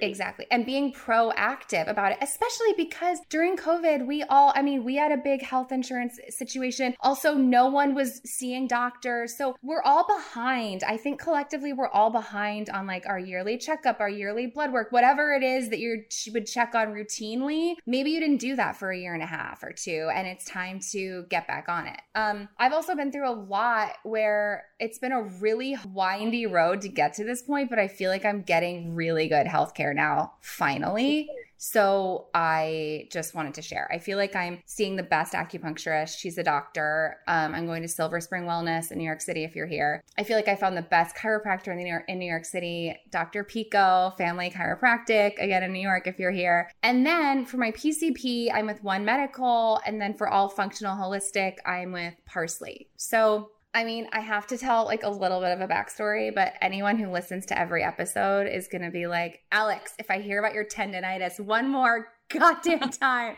[0.00, 0.46] Exactly.
[0.50, 5.12] And being proactive about it, especially because during COVID, we all, I mean, we had
[5.12, 6.94] a big health insurance situation.
[7.00, 9.36] Also, no one was seeing doctors.
[9.36, 10.82] So we're all behind.
[10.84, 14.92] I think collectively, we're all behind on like our yearly checkup, our yearly blood work,
[14.92, 17.74] whatever it is that you would check on routinely.
[17.86, 20.44] Maybe you didn't do that for a year and a half or two, and it's
[20.44, 22.00] time to get back on it.
[22.14, 26.90] Um, I've also been through a lot where it's been a really windy road to
[26.90, 31.26] get to this point, but I feel like I'm getting really good healthcare now, finally.
[31.56, 33.88] So I just wanted to share.
[33.90, 36.18] I feel like I'm seeing the best acupuncturist.
[36.18, 37.16] She's a doctor.
[37.26, 40.04] Um, I'm going to Silver Spring Wellness in New York City if you're here.
[40.18, 42.94] I feel like I found the best chiropractor in, New York, in New York City,
[43.10, 43.42] Dr.
[43.44, 46.70] Pico, Family Chiropractic, again in New York if you're here.
[46.82, 49.80] And then for my PCP, I'm with One Medical.
[49.86, 52.90] And then for all functional holistic, I'm with Parsley.
[52.98, 56.54] So I mean, I have to tell like a little bit of a backstory, but
[56.60, 60.38] anyone who listens to every episode is going to be like, Alex, if I hear
[60.38, 63.36] about your tendonitis one more goddamn time.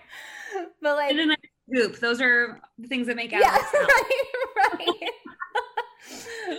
[0.83, 1.37] But like, I
[1.73, 1.99] goop.
[2.01, 3.93] Those are the things that make yeah, Alex Alex.
[3.95, 5.11] right, right.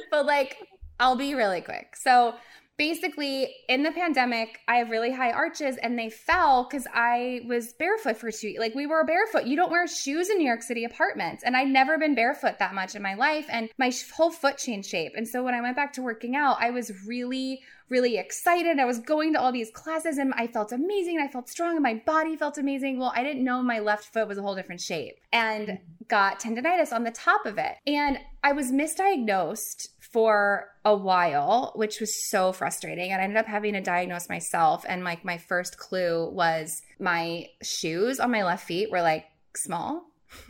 [0.11, 0.57] but like,
[0.99, 1.95] I'll be really quick.
[1.95, 2.33] So
[2.77, 7.73] basically, in the pandemic, I have really high arches and they fell because I was
[7.73, 8.55] barefoot for two.
[8.59, 9.45] Like we were barefoot.
[9.45, 12.73] You don't wear shoes in New York City apartments, and I'd never been barefoot that
[12.73, 15.13] much in my life, and my whole foot changed shape.
[15.15, 18.79] And so when I went back to working out, I was really really excited.
[18.79, 21.19] I was going to all these classes and I felt amazing.
[21.19, 22.99] I felt strong and my body felt amazing.
[22.99, 25.83] Well, I didn't know my left foot was a whole different shape and mm-hmm.
[26.07, 27.75] got tendonitis on the top of it.
[27.85, 33.11] And I was misdiagnosed for a while, which was so frustrating.
[33.11, 34.85] And I ended up having to diagnose myself.
[34.87, 40.03] And like my first clue was my shoes on my left feet were like small.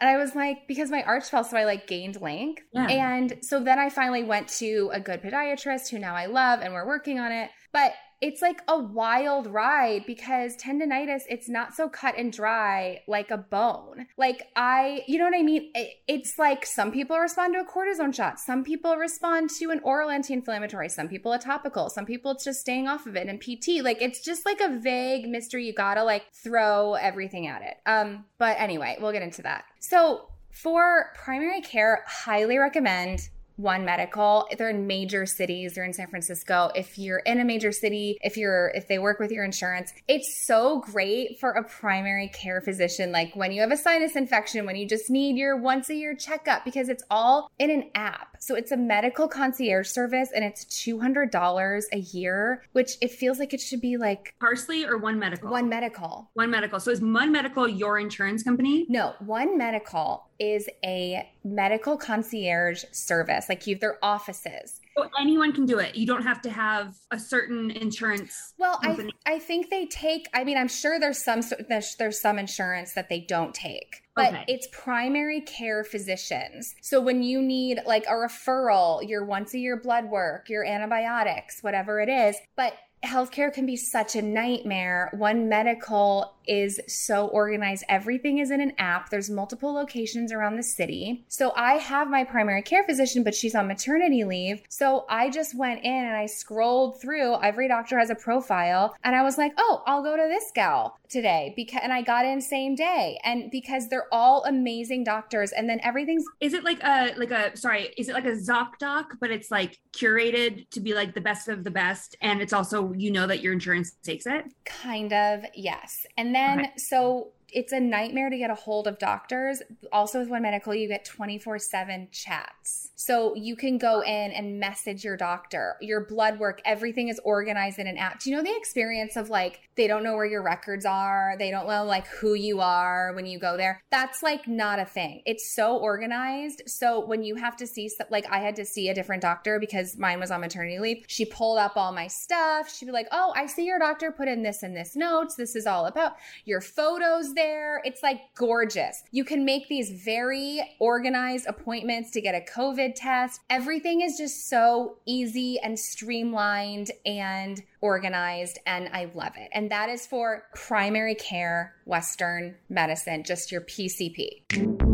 [0.00, 2.62] And I was like, because my arch fell, so I like gained length.
[2.72, 2.88] Yeah.
[2.88, 6.72] And so then I finally went to a good podiatrist who now I love and
[6.72, 7.50] we're working on it.
[7.72, 13.30] But it's like a wild ride because tendonitis, it's not so cut and dry like
[13.30, 14.06] a bone.
[14.16, 15.70] Like, I, you know what I mean?
[15.74, 19.80] It- it's like some people respond to a cortisone shot, some people respond to an
[19.84, 23.28] oral anti inflammatory, some people a topical, some people it's just staying off of it
[23.28, 23.82] and PT.
[23.82, 25.66] Like, it's just like a vague mystery.
[25.66, 27.76] You gotta like throw everything at it.
[27.86, 29.64] Um, but anyway, we'll get into that.
[29.80, 34.48] So, for primary care, highly recommend One Medical.
[34.56, 35.74] They're in major cities.
[35.74, 36.70] They're in San Francisco.
[36.76, 40.46] If you're in a major city, if you're if they work with your insurance, it's
[40.46, 43.10] so great for a primary care physician.
[43.10, 46.14] Like when you have a sinus infection, when you just need your once a year
[46.14, 48.36] checkup, because it's all in an app.
[48.38, 53.10] So it's a medical concierge service, and it's two hundred dollars a year, which it
[53.10, 55.50] feels like it should be like Parsley or One Medical?
[55.50, 56.30] One Medical.
[56.34, 56.78] One Medical.
[56.78, 58.86] So is One Medical your insurance company?
[58.88, 63.48] No, One Medical is a medical concierge service.
[63.48, 64.80] Like you have their offices.
[64.96, 65.94] So anyone can do it.
[65.94, 68.54] You don't have to have a certain insurance.
[68.58, 69.12] Well, I company.
[69.26, 70.28] I think they take.
[70.34, 74.02] I mean, I'm sure there's some there's, there's some insurance that they don't take.
[74.16, 74.44] But Okay.
[74.48, 76.74] it's primary care physicians.
[76.80, 81.62] So when you need like a referral, your once a year blood work, your antibiotics,
[81.62, 82.74] whatever it is, but
[83.04, 85.10] healthcare can be such a nightmare.
[85.16, 87.84] One Medical is so organized.
[87.88, 89.10] Everything is in an app.
[89.10, 91.24] There's multiple locations around the city.
[91.28, 94.62] So I have my primary care physician, but she's on maternity leave.
[94.68, 97.40] So I just went in and I scrolled through.
[97.42, 100.98] Every doctor has a profile, and I was like, "Oh, I'll go to this gal
[101.08, 105.68] today." Because and I got in same day, and because they're all amazing doctors, and
[105.68, 107.92] then everything's Is it like a like a sorry?
[107.96, 111.64] Is it like a ZocDoc, but it's like curated to be like the best of
[111.64, 114.44] the best, and it's also you know that your insurance takes it.
[114.64, 116.06] Kind of, yes.
[116.16, 116.72] And then, Okay.
[116.76, 119.62] so it's a nightmare to get a hold of doctors.
[119.92, 122.90] Also, with One Medical, you get 24 7 chats.
[122.96, 127.78] So you can go in and message your doctor, your blood work, everything is organized
[127.78, 128.20] in an app.
[128.20, 131.36] Do you know the experience of like, they don't know where your records are?
[131.38, 133.80] They don't know like who you are when you go there?
[133.90, 135.22] That's like not a thing.
[135.26, 136.62] It's so organized.
[136.66, 139.96] So when you have to see, like, I had to see a different doctor because
[139.96, 141.04] mine was on maternity leave.
[141.06, 142.74] She pulled up all my stuff.
[142.74, 145.36] She'd be like, Oh, I see your doctor put in this and this notes.
[145.36, 147.80] This is all about your photos there.
[147.84, 149.04] It's like gorgeous.
[149.12, 153.40] You can make these very organized appointments to get a COVID test.
[153.48, 159.50] Everything is just so easy and streamlined and organized, and I love it.
[159.52, 164.87] And that is for primary care, Western medicine, just your PCP.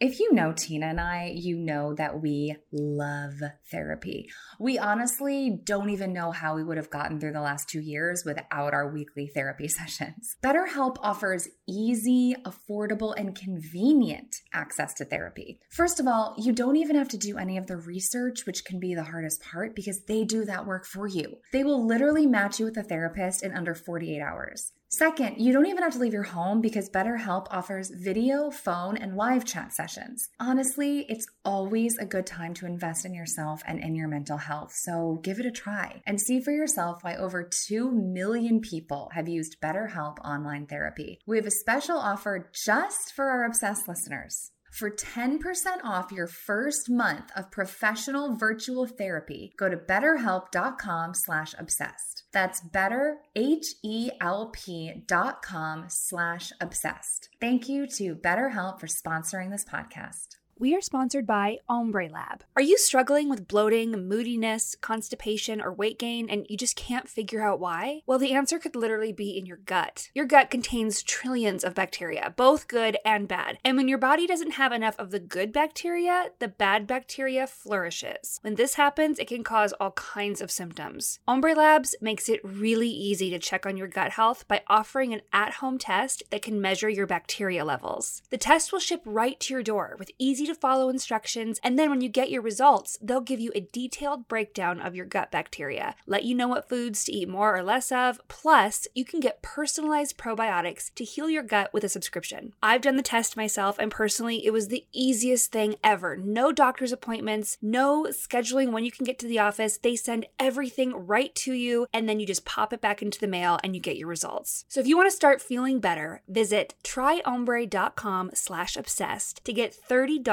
[0.00, 3.34] If you know Tina and I, you know that we love
[3.70, 4.28] therapy.
[4.58, 8.24] We honestly don't even know how we would have gotten through the last two years
[8.24, 10.36] without our weekly therapy sessions.
[10.42, 15.60] BetterHelp offers easy, affordable, and convenient access to therapy.
[15.70, 18.80] First of all, you don't even have to do any of the research, which can
[18.80, 21.36] be the hardest part because they do that work for you.
[21.52, 24.72] They will literally match you with a therapist in under 48 hours.
[24.96, 29.16] Second, you don't even have to leave your home because BetterHelp offers video, phone, and
[29.16, 30.28] live chat sessions.
[30.38, 34.72] Honestly, it's always a good time to invest in yourself and in your mental health,
[34.72, 39.28] so give it a try and see for yourself why over 2 million people have
[39.28, 41.18] used BetterHelp online therapy.
[41.26, 44.52] We have a special offer just for our obsessed listeners.
[44.70, 45.40] For 10%
[45.82, 52.13] off your first month of professional virtual therapy, go to betterhelp.com slash obsessed.
[52.34, 57.28] That's better, H-E-L-P dot com slash obsessed.
[57.40, 60.36] Thank you to BetterHelp for sponsoring this podcast.
[60.56, 62.44] We are sponsored by Ombre Lab.
[62.54, 67.42] Are you struggling with bloating, moodiness, constipation, or weight gain, and you just can't figure
[67.42, 68.02] out why?
[68.06, 70.10] Well, the answer could literally be in your gut.
[70.14, 73.58] Your gut contains trillions of bacteria, both good and bad.
[73.64, 78.38] And when your body doesn't have enough of the good bacteria, the bad bacteria flourishes.
[78.42, 81.18] When this happens, it can cause all kinds of symptoms.
[81.26, 85.22] Ombre Labs makes it really easy to check on your gut health by offering an
[85.32, 88.22] at home test that can measure your bacteria levels.
[88.30, 91.90] The test will ship right to your door with easy to follow instructions, and then
[91.90, 95.94] when you get your results, they'll give you a detailed breakdown of your gut bacteria,
[96.06, 99.42] let you know what foods to eat more or less of, plus, you can get
[99.42, 102.52] personalized probiotics to heal your gut with a subscription.
[102.62, 106.16] I've done the test myself, and personally, it was the easiest thing ever.
[106.16, 109.78] No doctor's appointments, no scheduling when you can get to the office.
[109.78, 113.26] They send everything right to you, and then you just pop it back into the
[113.26, 114.64] mail and you get your results.
[114.68, 120.24] So if you want to start feeling better, visit tryombre.com slash obsessed to get $30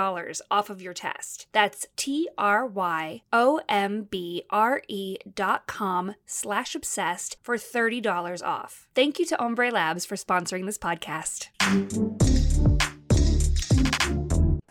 [0.49, 1.47] off of your test.
[1.51, 8.45] That's T R Y O M B R E dot com slash obsessed for $30
[8.45, 8.87] off.
[8.95, 12.50] Thank you to Ombre Labs for sponsoring this podcast.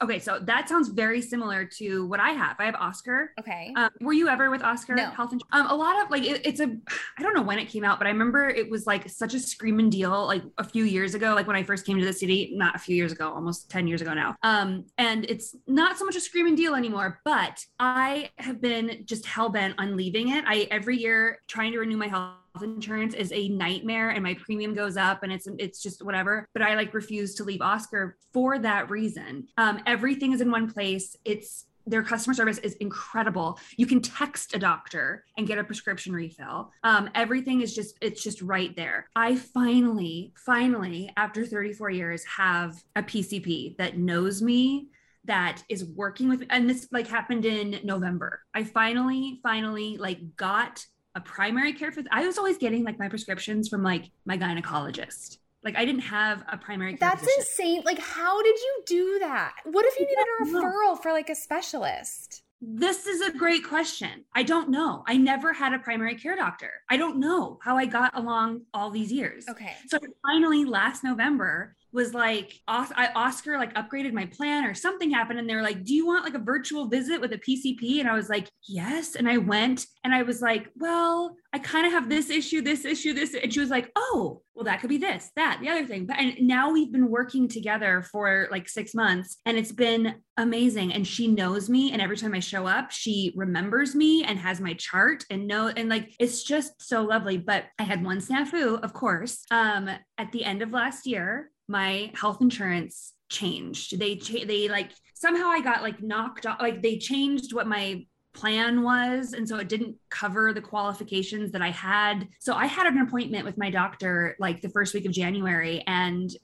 [0.03, 2.57] Okay, so that sounds very similar to what I have.
[2.59, 3.33] I have Oscar.
[3.39, 3.73] Okay.
[3.77, 5.11] Um, were you ever with Oscar No.
[5.11, 5.51] Health Insurance?
[5.53, 6.75] Um, a lot of like it, it's a
[7.19, 9.41] I don't know when it came out, but I remember it was like such a
[9.41, 12.53] screaming deal like a few years ago, like when I first came to the city,
[12.55, 14.37] not a few years ago, almost 10 years ago now.
[14.43, 19.27] Um, and it's not so much a screaming deal anymore, but I have been just
[19.27, 20.45] hell bent on leaving it.
[20.47, 24.75] I every year trying to renew my health insurance is a nightmare and my premium
[24.75, 28.59] goes up and it's it's just whatever but i like refuse to leave oscar for
[28.59, 29.47] that reason.
[29.57, 31.17] Um, everything is in one place.
[31.25, 33.59] It's their customer service is incredible.
[33.77, 36.71] You can text a doctor and get a prescription refill.
[36.85, 39.09] Um, everything is just it's just right there.
[39.17, 44.89] I finally finally after 34 years have a pcp that knows me
[45.25, 46.47] that is working with me.
[46.51, 48.41] and this like happened in november.
[48.55, 50.85] I finally finally like got
[51.15, 52.09] a primary care physician.
[52.13, 55.39] I was always getting like my prescriptions from like my gynecologist.
[55.63, 57.41] Like I didn't have a primary care That's physician.
[57.41, 57.83] insane.
[57.85, 59.55] Like, how did you do that?
[59.65, 62.43] What if you needed a referral for like a specialist?
[62.63, 64.25] This is a great question.
[64.35, 65.03] I don't know.
[65.07, 66.73] I never had a primary care doctor.
[66.91, 69.49] I don't know how I got along all these years.
[69.49, 69.73] Okay.
[69.89, 75.39] So finally, last November, was like I, Oscar like upgraded my plan or something happened
[75.39, 78.09] and they were like do you want like a virtual visit with a PCP and
[78.09, 79.17] I was like yes.
[79.17, 82.85] And I went and I was like well I kind of have this issue this
[82.85, 85.87] issue this and she was like oh well that could be this that the other
[85.87, 86.07] thing.
[86.07, 90.93] But and now we've been working together for like 6 months and it's been amazing
[90.93, 94.61] and she knows me and every time I show up she remembers me and has
[94.61, 97.37] my chart and know and like it's just so lovely.
[97.37, 102.11] But I had one snafu of course um at the end of last year my
[102.15, 103.99] health insurance changed.
[103.99, 106.61] They they like somehow I got like knocked off.
[106.61, 111.63] Like they changed what my plan was and so it didn't cover the qualifications that
[111.63, 112.29] I had.
[112.39, 116.35] So I had an appointment with my doctor like the first week of January and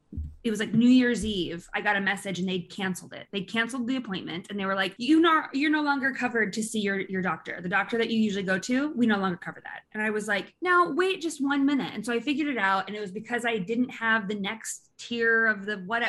[0.46, 1.68] it was like New Year's Eve.
[1.74, 3.26] I got a message and they'd canceled it.
[3.32, 6.62] They canceled the appointment and they were like, "You know, you're no longer covered to
[6.62, 7.60] see your your doctor.
[7.60, 10.28] The doctor that you usually go to, we no longer cover that." And I was
[10.28, 13.10] like, "Now wait just one minute." And so I figured it out, and it was
[13.10, 16.04] because I didn't have the next tier of the what.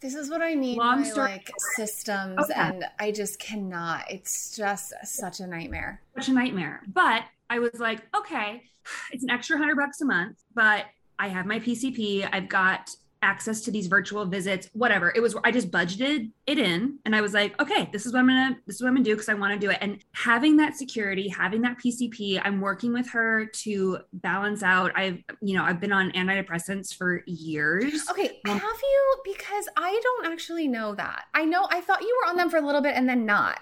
[0.00, 2.54] This is what I mean Long by story like systems, okay.
[2.54, 4.04] and I just cannot.
[4.10, 6.00] It's just such a nightmare.
[6.16, 6.82] Such a nightmare.
[6.86, 8.62] But I was like, okay,
[9.12, 10.86] it's an extra hundred bucks a month, but
[11.18, 12.28] I have my PCP.
[12.30, 12.90] I've got
[13.22, 15.12] access to these virtual visits, whatever.
[15.14, 18.20] It was I just budgeted it in and I was like, okay, this is what
[18.20, 19.78] I'm gonna this is what I'm gonna do because I want to do it.
[19.80, 24.92] And having that security, having that PCP, I'm working with her to balance out.
[24.94, 28.08] I've you know, I've been on antidepressants for years.
[28.10, 29.16] Okay, have you?
[29.24, 31.24] Because I don't actually know that.
[31.34, 33.58] I know I thought you were on them for a little bit and then not.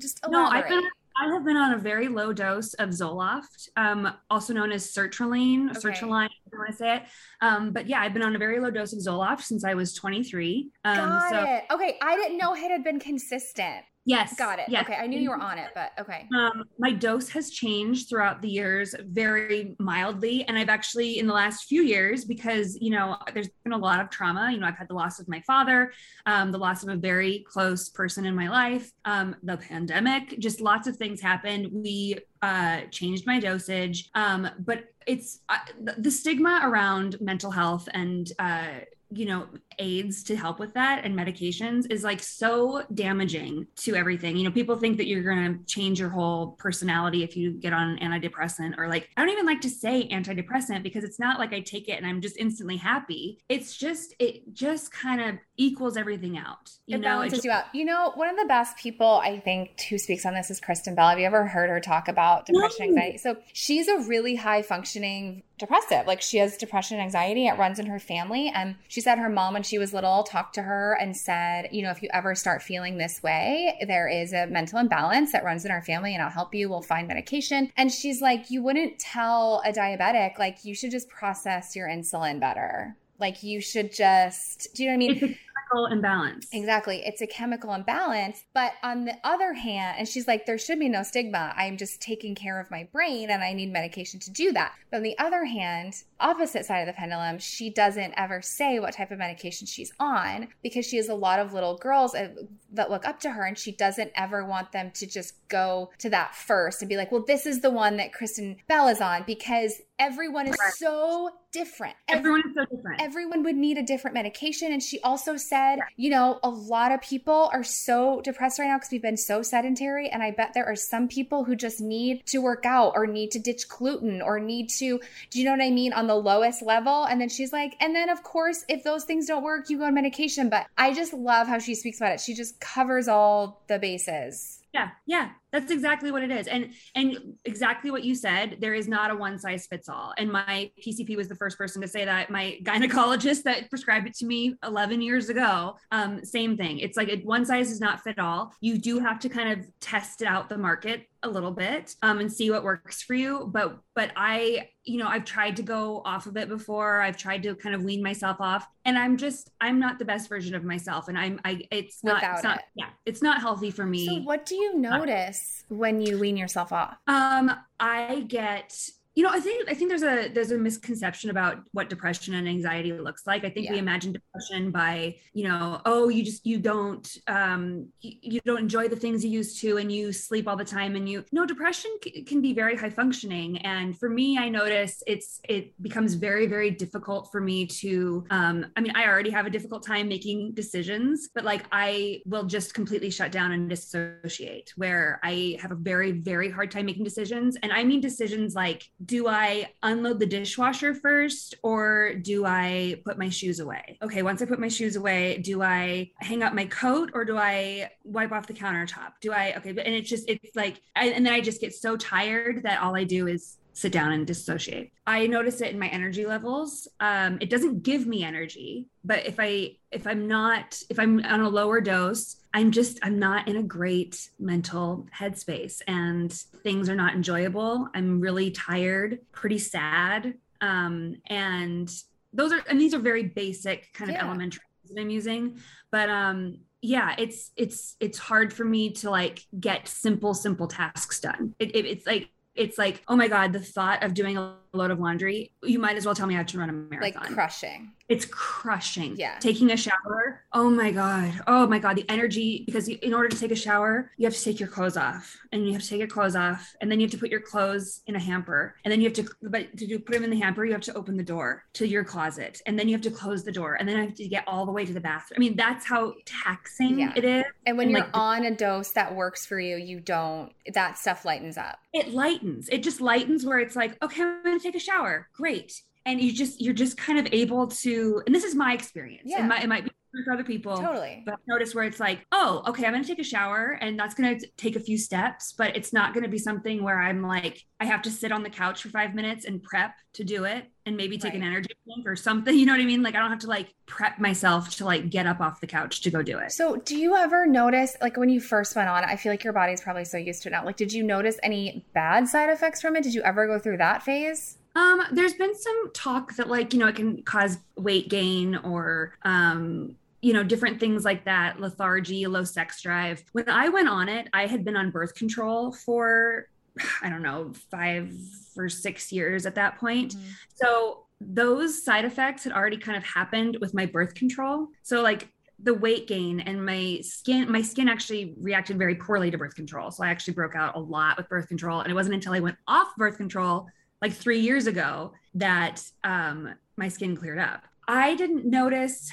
[0.00, 0.50] Just elaborate.
[0.50, 4.54] No, I've been I have been on a very low dose of Zoloft, um, also
[4.54, 5.78] known as sertraline, okay.
[5.78, 7.02] sertraline, I want to say it.
[7.42, 9.92] Um, but yeah, I've been on a very low dose of Zoloft since I was
[9.92, 10.70] 23.
[10.86, 11.64] Um, Got so- it.
[11.70, 13.84] Okay, I didn't know it had been consistent.
[14.10, 14.34] Yes.
[14.34, 14.64] Got it.
[14.68, 14.82] Yes.
[14.82, 14.96] Okay.
[14.96, 16.26] I knew you were on it, but okay.
[16.34, 20.44] Um, my dose has changed throughout the years very mildly.
[20.48, 24.00] And I've actually, in the last few years, because, you know, there's been a lot
[24.00, 24.50] of trauma.
[24.50, 25.92] You know, I've had the loss of my father,
[26.26, 30.60] um, the loss of a very close person in my life, um, the pandemic, just
[30.60, 31.68] lots of things happened.
[31.72, 34.10] We uh, changed my dosage.
[34.16, 35.58] Um, but it's uh,
[35.98, 39.46] the stigma around mental health and, uh, you know
[39.78, 44.36] aids to help with that and medications is like so damaging to everything.
[44.36, 47.72] You know people think that you're going to change your whole personality if you get
[47.72, 51.38] on an antidepressant or like i don't even like to say antidepressant because it's not
[51.38, 53.38] like i take it and i'm just instantly happy.
[53.48, 57.08] It's just it just kind of equals everything out you it know?
[57.08, 57.64] Balances it just, you out.
[57.72, 60.94] You know one of the best people i think who speaks on this is kristen
[60.94, 61.08] bell.
[61.08, 63.00] Have you ever heard her talk about depression no.
[63.00, 63.18] anxiety?
[63.18, 67.78] So she's a really high functioning depressive like she has depression and anxiety it runs
[67.78, 70.96] in her family and she said her mom when she was little talked to her
[71.00, 74.78] and said, you know, if you ever start feeling this way, there is a mental
[74.78, 76.68] imbalance that runs in our family and I'll help you.
[76.68, 77.72] We'll find medication.
[77.76, 82.40] And she's like, you wouldn't tell a diabetic, like, you should just process your insulin
[82.40, 82.96] better.
[83.18, 85.38] Like, you should just, do you know what I mean?
[85.70, 86.48] chemical imbalance.
[86.52, 87.02] Exactly.
[87.04, 88.44] It's a chemical imbalance.
[88.54, 91.52] But on the other hand, and she's like, there should be no stigma.
[91.56, 94.74] I'm just taking care of my brain and I need medication to do that.
[94.90, 98.94] But on the other hand, opposite side of the pendulum, she doesn't ever say what
[98.94, 103.06] type of medication she's on because she has a lot of little girls that look
[103.06, 106.82] up to her and she doesn't ever want them to just go to that first
[106.82, 110.46] and be like, well, this is the one that Kristen Bell is on because everyone
[110.46, 111.96] is so different.
[112.08, 113.00] Everyone is so different.
[113.00, 114.72] Everyone would need a different medication.
[114.72, 118.78] And she also said, you know, a lot of people are so depressed right now
[118.78, 120.08] because we've been so sedentary.
[120.08, 123.30] And I bet there are some people who just need to work out or need
[123.32, 126.62] to ditch gluten or need to, do you know what I mean, on the lowest
[126.62, 127.04] level.
[127.04, 129.84] And then she's like, and then of course, if those things don't work, you go
[129.84, 130.48] on medication.
[130.48, 132.20] But I just love how she speaks about it.
[132.20, 134.58] She just covers all the bases.
[134.72, 136.46] Yeah, yeah, that's exactly what it is.
[136.46, 140.12] And and exactly what you said, there is not a one size fits all.
[140.16, 142.30] And my PCP was the first person to say that.
[142.30, 146.78] My gynecologist that prescribed it to me 11 years ago, um, same thing.
[146.78, 148.52] It's like it, one size does not fit all.
[148.60, 152.32] You do have to kind of test out the market a little bit um, and
[152.32, 153.48] see what works for you.
[153.52, 157.02] But but I, you know, I've tried to go off of it before.
[157.02, 160.28] I've tried to kind of wean myself off, and I'm just I'm not the best
[160.28, 162.64] version of myself, and I'm I it's not Without it's not it.
[162.74, 164.06] yeah it's not healthy for me.
[164.06, 166.96] So what do you notice when you wean yourself off?
[167.06, 168.76] Um, I get
[169.16, 172.48] you know, I think I think there's a there's a misconception about what depression and
[172.48, 173.44] anxiety looks like.
[173.44, 178.12] I think we imagine depression by, you know, oh, you just you don't um you,
[178.22, 181.08] you don't enjoy the things you used to and you sleep all the time and
[181.08, 183.58] you no depression c- can be very high functioning.
[183.58, 188.66] And for me I notice it's it becomes very very difficult for me to um
[188.76, 192.74] I mean I already have a difficult time making decisions, but like I will just
[192.74, 197.56] completely shut down and dissociate where I have a very very hard time making decisions.
[197.60, 203.18] And I mean decisions like do I unload the dishwasher first or do I put
[203.18, 203.98] my shoes away?
[204.02, 207.36] Okay, once I put my shoes away, do I hang up my coat or do
[207.38, 209.12] I wipe off the countertop?
[209.22, 211.96] Do I, okay, and it's just, it's like, I, and then I just get so
[211.96, 214.92] tired that all I do is sit down and dissociate.
[215.06, 216.88] I notice it in my energy levels.
[217.00, 221.40] Um, it doesn't give me energy, but if I if I'm not if I'm on
[221.40, 226.96] a lower dose, I'm just I'm not in a great mental headspace and things are
[226.96, 227.88] not enjoyable.
[227.94, 230.34] I'm really tired, pretty sad.
[230.60, 231.90] Um, and
[232.32, 234.26] those are and these are very basic kind of Yeah.
[234.26, 234.62] elementary
[234.92, 235.58] that I'm using.
[235.90, 241.20] But um yeah, it's it's it's hard for me to like get simple, simple tasks
[241.20, 241.54] done.
[241.58, 244.90] It, it, it's like it's like, oh my God, the thought of doing a load
[244.90, 247.00] of laundry, you might as well tell me how to run a marathon.
[247.22, 247.92] Like crushing.
[248.08, 249.16] it's crushing.
[249.16, 249.36] Yeah.
[249.40, 250.42] Taking a shower.
[250.52, 251.32] Oh my God.
[251.46, 251.96] Oh my God.
[251.96, 254.68] The energy, because you, in order to take a shower, you have to take your
[254.68, 256.74] clothes off and you have to take your clothes off.
[256.80, 258.74] And then you have to put your clothes in a hamper.
[258.84, 260.80] And then you have to, but to do, put them in the hamper, you have
[260.82, 262.60] to open the door to your closet.
[262.66, 263.74] And then you have to close the door.
[263.74, 265.36] And then I have to get all the way to the bathroom.
[265.36, 267.12] I mean, that's how taxing Yeah.
[267.16, 267.44] it is.
[267.66, 270.96] And when And, you're like, on a dose that works for you, you don't that
[270.98, 271.78] stuff lightens up.
[271.92, 275.82] it lightens it just lightens where it's like okay i'm gonna take a shower great
[276.06, 279.44] and you just you're just kind of able to and this is my experience Yeah.
[279.44, 279.90] it, might, it might be
[280.24, 281.22] for other people Totally.
[281.24, 284.36] but I've where it's like oh okay i'm gonna take a shower and that's gonna
[284.56, 288.02] take a few steps but it's not gonna be something where i'm like i have
[288.02, 291.16] to sit on the couch for five minutes and prep to do it and maybe
[291.18, 293.38] take an energy drink or something you know what i mean like i don't have
[293.38, 296.52] to like prep myself to like get up off the couch to go do it
[296.52, 299.52] So, do you ever notice, like when you first went on I feel like your
[299.52, 300.64] body's probably so used to it now.
[300.64, 303.02] Like, did you notice any bad side effects from it?
[303.02, 304.58] Did you ever go through that phase?
[304.76, 309.16] Um, there's been some talk that like, you know, it can cause weight gain or
[309.22, 313.24] um, you know, different things like that, lethargy, low sex drive.
[313.32, 316.46] When I went on it, I had been on birth control for
[317.02, 318.14] I don't know, 5
[318.56, 320.16] or 6 years at that point.
[320.54, 324.68] So those side effects had already kind of happened with my birth control.
[324.82, 325.28] So like
[325.62, 329.90] the weight gain and my skin my skin actually reacted very poorly to birth control.
[329.90, 332.40] So I actually broke out a lot with birth control and it wasn't until I
[332.40, 333.66] went off birth control
[334.00, 337.64] like 3 years ago that um my skin cleared up.
[337.86, 339.10] I didn't notice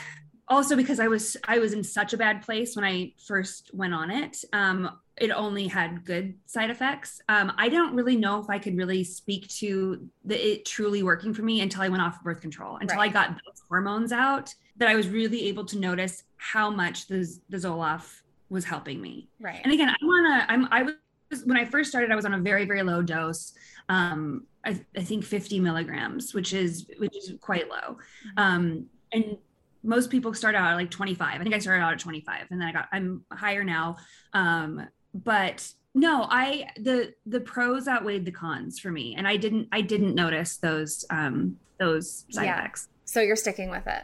[0.48, 3.94] also because I was I was in such a bad place when I first went
[3.94, 4.38] on it.
[4.54, 7.22] Um it only had good side effects.
[7.28, 11.34] Um, I don't really know if I could really speak to the it truly working
[11.34, 13.10] for me until I went off of birth control, until Right.
[13.10, 17.28] I got those hormones out, that I was really able to notice how much the
[17.50, 19.30] the Zoloft was helping me.
[19.40, 19.60] Right.
[19.64, 22.34] And again, I'm on a I'm I was when I first started, I was on
[22.34, 23.54] a very very low dose.
[23.90, 27.98] Um, I, I think 50 milligrams, which is which is quite low.
[28.36, 29.38] Um, and
[29.84, 31.40] most people start out at like 25.
[31.40, 33.98] I think I started out at 25, and then I got I'm higher now.
[34.34, 34.86] Um,
[35.24, 39.82] but no, I the the pros outweighed the cons for me, and I didn't I
[39.82, 42.60] didn't notice those um those side Yeah.
[42.60, 42.88] effects.
[43.06, 44.04] so you're sticking with it.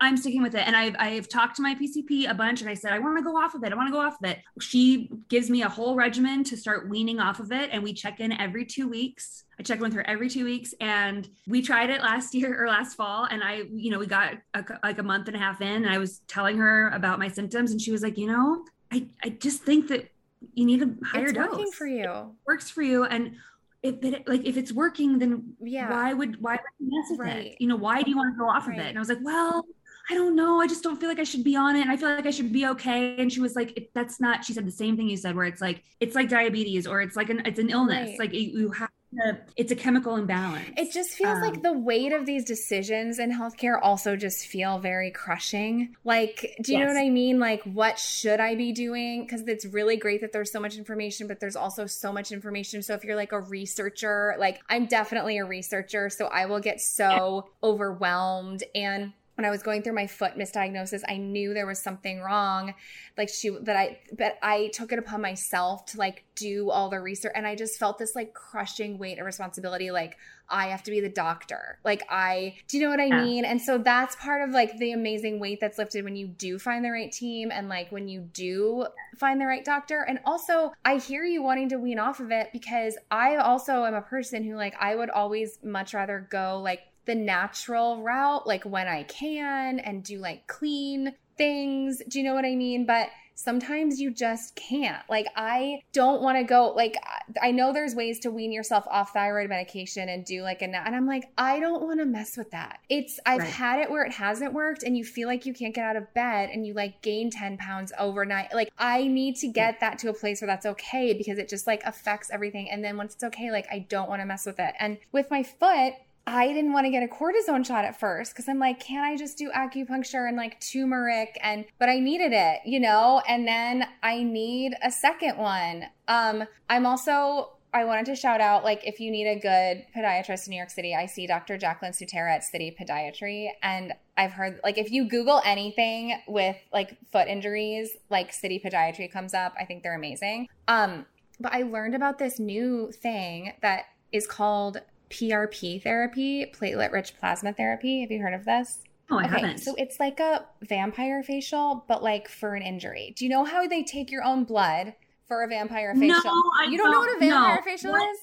[0.00, 0.66] I'm sticking with it.
[0.66, 3.22] And I've I've talked to my PCP a bunch and I said, I want to
[3.22, 3.72] go off of it.
[3.72, 4.40] I want to go off of it.
[4.60, 7.70] She gives me a whole regimen to start weaning off of it.
[7.72, 9.44] And we check in every two weeks.
[9.60, 10.74] I check in with her every two weeks.
[10.80, 13.26] And we tried it last year or last fall.
[13.30, 15.88] And I, you know, we got a, like a month and a half in and
[15.88, 17.70] I was telling her about my symptoms.
[17.70, 20.08] And she was like, you know, I, I just think that
[20.54, 21.50] you need a higher it's dose.
[21.50, 22.36] working for you.
[22.46, 23.04] works for you.
[23.04, 23.36] And
[23.82, 25.90] if it, like if it's working, then Yeah.
[25.90, 27.46] why would why would you mess with Right.
[27.46, 27.56] it?
[27.60, 28.78] You know, why do you want to go off of it?
[28.86, 29.64] And I was like, well,
[30.10, 30.60] I don't know.
[30.60, 31.82] I just don't feel like I should be on it.
[31.82, 33.16] And I feel like I should be okay.
[33.18, 35.60] And she was like, that's not, she said the same thing you said, where it's
[35.60, 38.10] like, it's like diabetes or it's like an, it's an illness.
[38.10, 38.18] Right.
[38.18, 40.70] Like you have to, it's a chemical imbalance.
[40.76, 44.78] It just feels Um, like the weight of these decisions in healthcare also just feel
[44.78, 45.96] very crushing.
[46.04, 47.38] Like, do you know what I mean?
[47.38, 49.22] Like, what should I be doing?
[49.22, 52.82] Because it's really great that there's so much information, but there's also so much information.
[52.82, 56.80] So if you're like a researcher, like I'm definitely a researcher, so I will get
[56.80, 61.82] so overwhelmed and when I was going through my foot misdiagnosis, I knew there was
[61.82, 62.74] something wrong.
[63.16, 67.00] Like she that I but I took it upon myself to like do all the
[67.00, 70.16] research and I just felt this like crushing weight of responsibility like
[70.48, 71.78] I have to be the doctor.
[71.82, 73.24] Like I do you know what I yeah.
[73.24, 73.44] mean?
[73.46, 76.84] And so that's part of like the amazing weight that's lifted when you do find
[76.84, 78.86] the right team and like when you do
[79.18, 80.04] find the right doctor.
[80.06, 83.94] And also I hear you wanting to wean off of it because I also am
[83.94, 88.64] a person who like I would always much rather go like the natural route, like
[88.64, 92.02] when I can, and do like clean things.
[92.08, 92.86] Do you know what I mean?
[92.86, 95.02] But sometimes you just can't.
[95.08, 96.96] Like, I don't want to go, like,
[97.42, 100.94] I know there's ways to wean yourself off thyroid medication and do like a, and
[100.94, 102.80] I'm like, I don't want to mess with that.
[102.88, 103.48] It's, I've right.
[103.48, 106.12] had it where it hasn't worked and you feel like you can't get out of
[106.14, 108.54] bed and you like gain 10 pounds overnight.
[108.54, 111.66] Like, I need to get that to a place where that's okay because it just
[111.66, 112.70] like affects everything.
[112.70, 114.74] And then once it's okay, like, I don't want to mess with it.
[114.78, 115.94] And with my foot,
[116.26, 119.16] I didn't want to get a cortisone shot at first because I'm like, can't I
[119.16, 123.22] just do acupuncture and like turmeric and but I needed it, you know?
[123.28, 125.84] And then I need a second one.
[126.06, 130.46] Um, I'm also I wanted to shout out like if you need a good podiatrist
[130.46, 131.56] in New York City, I see Dr.
[131.56, 133.48] Jacqueline Sutera at City Podiatry.
[133.62, 139.10] And I've heard like if you Google anything with like foot injuries, like City Podiatry
[139.10, 139.54] comes up.
[139.58, 140.48] I think they're amazing.
[140.68, 141.06] Um,
[141.40, 144.82] but I learned about this new thing that is called
[145.12, 148.00] PRP therapy, platelet rich plasma therapy.
[148.00, 148.78] Have you heard of this?
[149.10, 149.58] Oh, I okay, haven't.
[149.58, 153.12] So it's like a vampire facial, but like for an injury.
[153.16, 154.94] Do you know how they take your own blood
[155.28, 156.22] for a vampire facial?
[156.24, 157.62] No, I you don't, don't know what a vampire no.
[157.62, 158.18] facial what is?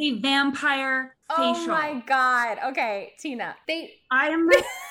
[0.00, 1.74] A vampire oh facial.
[1.74, 2.58] Oh my god.
[2.66, 3.56] Okay, Tina.
[3.66, 4.48] They I am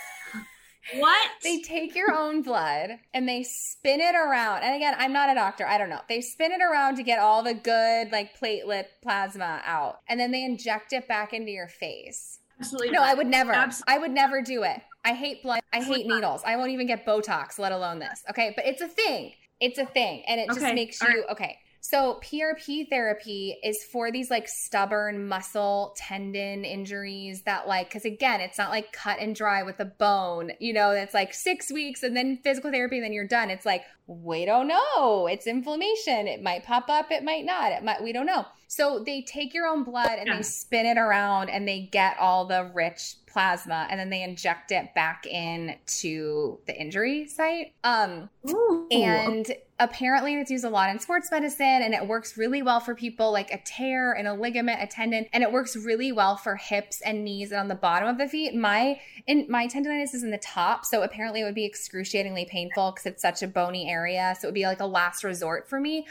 [0.95, 1.29] What?
[1.43, 4.63] They take your own blood and they spin it around.
[4.63, 5.67] And again, I'm not a doctor.
[5.67, 6.01] I don't know.
[6.07, 9.99] They spin it around to get all the good, like, platelet plasma out.
[10.07, 12.39] And then they inject it back into your face.
[12.59, 12.91] Absolutely.
[12.91, 13.09] No, not.
[13.09, 13.51] I would never.
[13.51, 13.93] Absolutely.
[13.93, 14.81] I would never do it.
[15.03, 15.59] I hate blood.
[15.73, 16.41] I hate needles.
[16.45, 18.23] I won't even get Botox, let alone this.
[18.29, 18.53] Okay.
[18.55, 19.33] But it's a thing.
[19.59, 20.23] It's a thing.
[20.27, 20.59] And it okay.
[20.59, 21.29] just makes you, right.
[21.31, 21.57] okay.
[21.89, 28.41] So, PRP therapy is for these like stubborn muscle tendon injuries that, like, because again,
[28.41, 32.03] it's not like cut and dry with a bone, you know, that's like six weeks
[32.03, 33.49] and then physical therapy and then you're done.
[33.49, 35.27] It's like, we don't know.
[35.27, 36.27] It's inflammation.
[36.27, 37.71] It might pop up, it might not.
[37.71, 38.45] It might, we don't know.
[38.67, 40.35] So, they take your own blood and yeah.
[40.35, 44.71] they spin it around and they get all the rich plasma and then they inject
[44.71, 47.73] it back in to the injury site.
[47.83, 48.87] Um, Ooh.
[48.89, 49.45] and
[49.77, 53.31] apparently it's used a lot in sports medicine and it works really well for people
[53.31, 56.99] like a tear and a ligament a tendon and it works really well for hips
[57.01, 60.31] and knees and on the bottom of the feet my in my tendonitis is in
[60.31, 64.35] the top so apparently it would be excruciatingly painful because it's such a bony area
[64.39, 66.07] so it would be like a last resort for me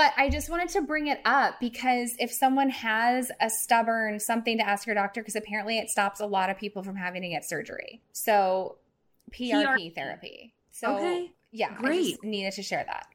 [0.00, 4.56] but I just wanted to bring it up because if someone has a stubborn something
[4.56, 7.28] to ask your doctor, because apparently it stops a lot of people from having to
[7.28, 8.00] get surgery.
[8.12, 8.78] So
[9.30, 9.94] PRP, PRP.
[9.94, 10.54] therapy.
[10.70, 11.32] So okay.
[11.52, 12.00] Yeah, Great.
[12.00, 13.08] I just needed to share that.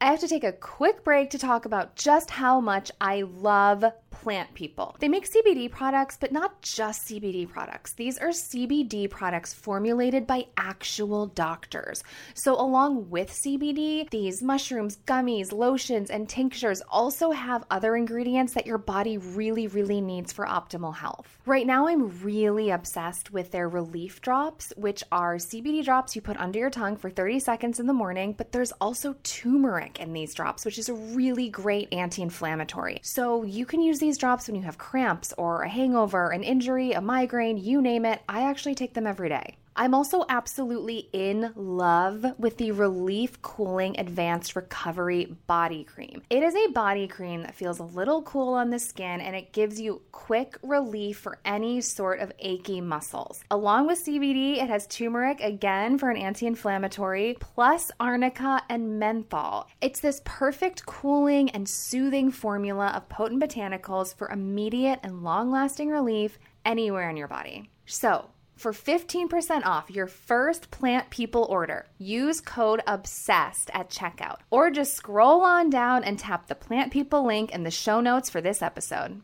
[0.00, 3.84] I have to take a quick break to talk about just how much I love
[4.20, 4.96] plant people.
[5.00, 7.94] They make CBD products, but not just CBD products.
[7.94, 12.02] These are CBD products formulated by actual doctors.
[12.34, 18.66] So, along with CBD, these mushrooms, gummies, lotions, and tinctures also have other ingredients that
[18.66, 21.38] your body really, really needs for optimal health.
[21.46, 26.36] Right now, I'm really obsessed with their relief drops, which are CBD drops you put
[26.36, 30.34] under your tongue for 30 seconds in the morning, but there's also turmeric in these
[30.34, 33.00] drops, which is a really great anti inflammatory.
[33.02, 36.42] So, you can use these these drops when you have cramps or a hangover, an
[36.42, 38.20] injury, a migraine, you name it.
[38.28, 39.54] I actually take them every day.
[39.76, 46.22] I'm also absolutely in love with the Relief Cooling Advanced Recovery Body Cream.
[46.28, 49.52] It is a body cream that feels a little cool on the skin and it
[49.52, 53.42] gives you quick relief for any sort of achy muscles.
[53.50, 59.68] Along with CBD, it has turmeric again for an anti inflammatory, plus arnica and menthol.
[59.80, 65.88] It's this perfect cooling and soothing formula of potent botanicals for immediate and long lasting
[65.88, 67.70] relief anywhere in your body.
[67.86, 68.30] So,
[68.60, 71.86] for 15% off your first Plant People order.
[71.98, 77.26] Use code OBSESSED at checkout, or just scroll on down and tap the Plant People
[77.26, 79.22] link in the show notes for this episode.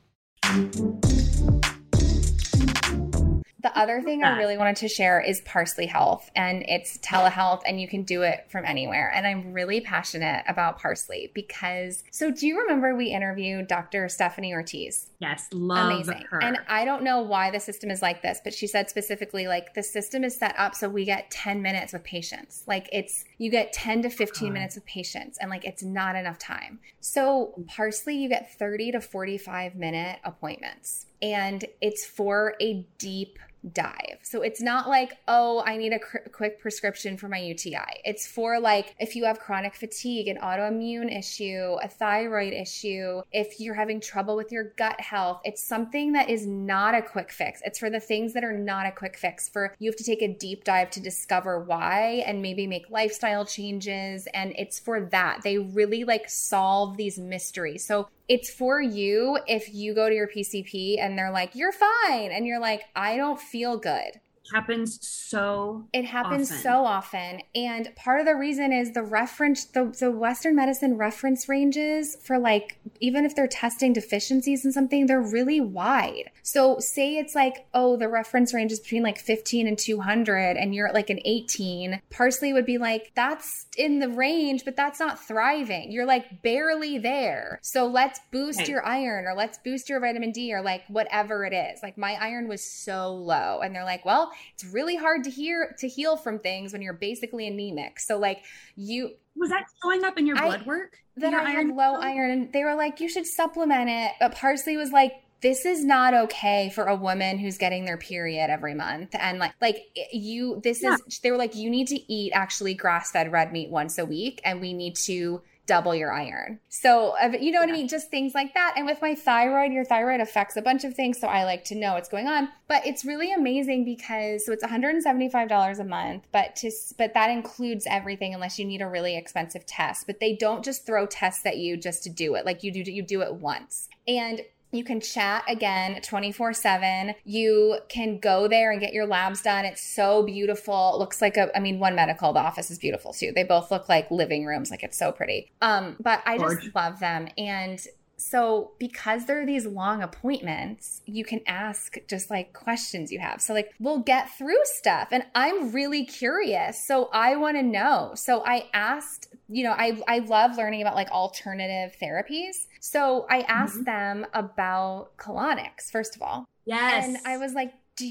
[3.67, 7.81] The other thing I really wanted to share is Parsley Health, and it's telehealth, and
[7.81, 9.11] you can do it from anywhere.
[9.13, 12.05] And I'm really passionate about Parsley because.
[12.13, 14.09] So, do you remember we interviewed Dr.
[14.09, 15.11] Stephanie Ortiz?
[15.19, 16.27] Yes, love Amazing.
[16.31, 16.41] her.
[16.41, 19.75] And I don't know why the system is like this, but she said specifically, like
[19.75, 22.63] the system is set up so we get 10 minutes with patients.
[22.69, 26.39] Like it's you get 10 to 15 minutes with patients, and like it's not enough
[26.39, 26.79] time.
[27.01, 33.41] So Parsley, you get 30 to 45 minute appointments, and it's for a deep
[33.73, 34.19] dive.
[34.23, 38.01] So it's not like, oh, I need a cr- quick prescription for my UTI.
[38.05, 43.61] It's for like if you have chronic fatigue, an autoimmune issue, a thyroid issue, if
[43.61, 47.61] you're having trouble with your gut health, it's something that is not a quick fix.
[47.65, 49.49] It's for the things that are not a quick fix.
[49.49, 53.45] For you have to take a deep dive to discover why and maybe make lifestyle
[53.45, 54.27] changes.
[54.33, 55.41] And it's for that.
[55.43, 57.85] They really like solve these mysteries.
[57.85, 62.33] So it's for you if you go to your PCP and they're like, you're fine.
[62.33, 64.21] And you're like, I don't feel good.
[64.55, 66.63] Happens so it happens often.
[66.63, 67.41] so often.
[67.55, 72.39] And part of the reason is the reference the, the western medicine reference ranges for
[72.39, 77.67] like even if they're testing deficiencies in something they're really wide so say it's like
[77.75, 81.19] oh the reference range is between like 15 and 200 and you're at like an
[81.25, 86.43] 18 parsley would be like that's in the range but that's not thriving you're like
[86.43, 88.69] barely there so let's boost Right.
[88.69, 92.13] your iron or let's boost your vitamin d or like whatever it is like my
[92.15, 96.17] iron was so low and they're like well it's really hard to hear to heal
[96.17, 97.99] from things when you're basically anemic.
[97.99, 98.45] So like
[98.77, 101.69] you was that showing up in your I- blood work that Your I had iron
[101.71, 102.01] low level?
[102.03, 104.13] iron and they were like you should supplement it.
[104.21, 105.13] But Parsley was like
[105.43, 109.53] this is not okay for a woman who's getting their period every month and like
[109.61, 110.97] like you this Yeah.
[111.07, 114.41] is they were like you need to eat actually grass-fed red meat once a week
[114.45, 116.61] and we need to double your iron.
[116.69, 117.89] So, uh, you know what I mean?
[117.89, 118.75] Just things like that.
[118.77, 121.19] And with my thyroid, your thyroid affects a bunch of things.
[121.21, 122.49] So I like to know what's going on.
[122.69, 127.85] But it's really amazing because so it's $175 a month, but to but that includes
[127.89, 130.07] everything unless you need a really expensive test.
[130.07, 132.47] But they don't just throw tests at you just to do it.
[132.47, 133.89] Like you do you do it once.
[134.07, 137.15] And you can chat again 24 7.
[137.25, 139.65] You can go there and get your labs done.
[139.65, 140.95] It's so beautiful.
[140.95, 143.33] It looks like a, I mean, one medical, the office is beautiful too.
[143.35, 144.71] They both look like living rooms.
[144.71, 145.51] Like it's so pretty.
[145.63, 146.75] Um, but I just Gorge.
[146.75, 147.29] love them.
[147.39, 147.85] And
[148.17, 153.41] so because there are these long appointments, you can ask just like questions you have.
[153.41, 156.87] So like we'll get through stuff and I'm really curious.
[156.87, 158.13] So I want to know.
[158.15, 162.67] So I asked, you know, I I love learning about like alternative therapies.
[162.81, 163.85] So I asked mm-hmm.
[163.85, 166.47] them about colonics first of all.
[166.65, 168.11] yes And I was like, do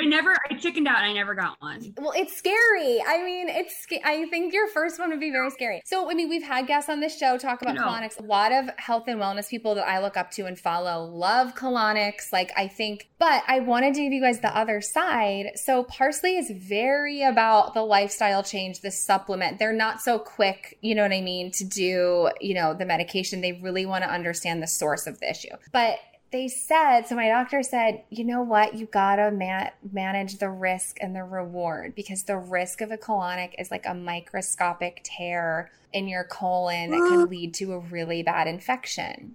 [0.00, 3.02] i never i chickened out and i never got one well, it's scary.
[3.06, 3.86] I mean, it's.
[4.04, 5.82] I think your first one would be very scary.
[5.84, 7.82] So, I mean, we've had guests on this show talk about No.
[7.82, 8.18] colonics.
[8.18, 11.54] A lot of health and wellness people that I look up to and follow love
[11.54, 12.32] colonics.
[12.32, 15.52] Like, I think, but I wanted to give you guys the other side.
[15.56, 19.58] So, Parsley is very about the lifestyle change, the supplement.
[19.58, 23.40] They're not so quick, you know what I mean, to do, you know, the medication.
[23.40, 25.54] They really want to understand the source of the issue.
[25.72, 25.98] But
[26.32, 28.74] they said so my doctor said you know what?
[28.74, 33.54] You gotta ma- manage the risk and the reward because the risk of a colonic
[33.58, 38.46] is like a microscopic tear in your colon that can lead to a really bad
[38.46, 39.34] infection.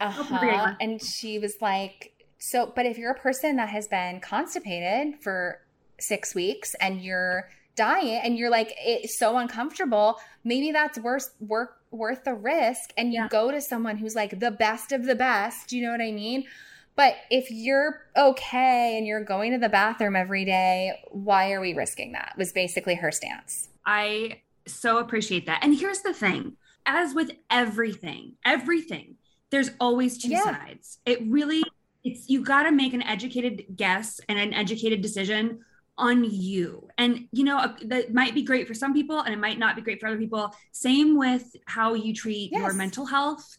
[0.00, 0.74] Uh-huh.
[0.80, 5.60] And she was like so but if you're a person that has been constipated for
[6.00, 11.70] six weeks and you're dying and you're like it's so uncomfortable maybe that's worse worth
[11.94, 13.28] worth the risk and you Yeah.
[13.28, 16.44] go to someone who's like the best of the best you know what i mean
[16.96, 21.74] but if you're okay and you're going to the bathroom every day why are we
[21.74, 25.60] risking that was basically her stance I so appreciate that.
[25.62, 29.16] And here's the thing as with everything, everything,
[29.50, 30.40] there's always two Yeah.
[30.44, 30.98] sides.
[31.06, 31.64] It really,
[32.02, 35.60] it's, you got to make an educated guess and an educated decision
[35.96, 36.88] on you.
[36.98, 39.82] And, you know, that might be great for some people and it might not be
[39.82, 40.54] great for other people.
[40.72, 43.56] Same with how you treat your mental health,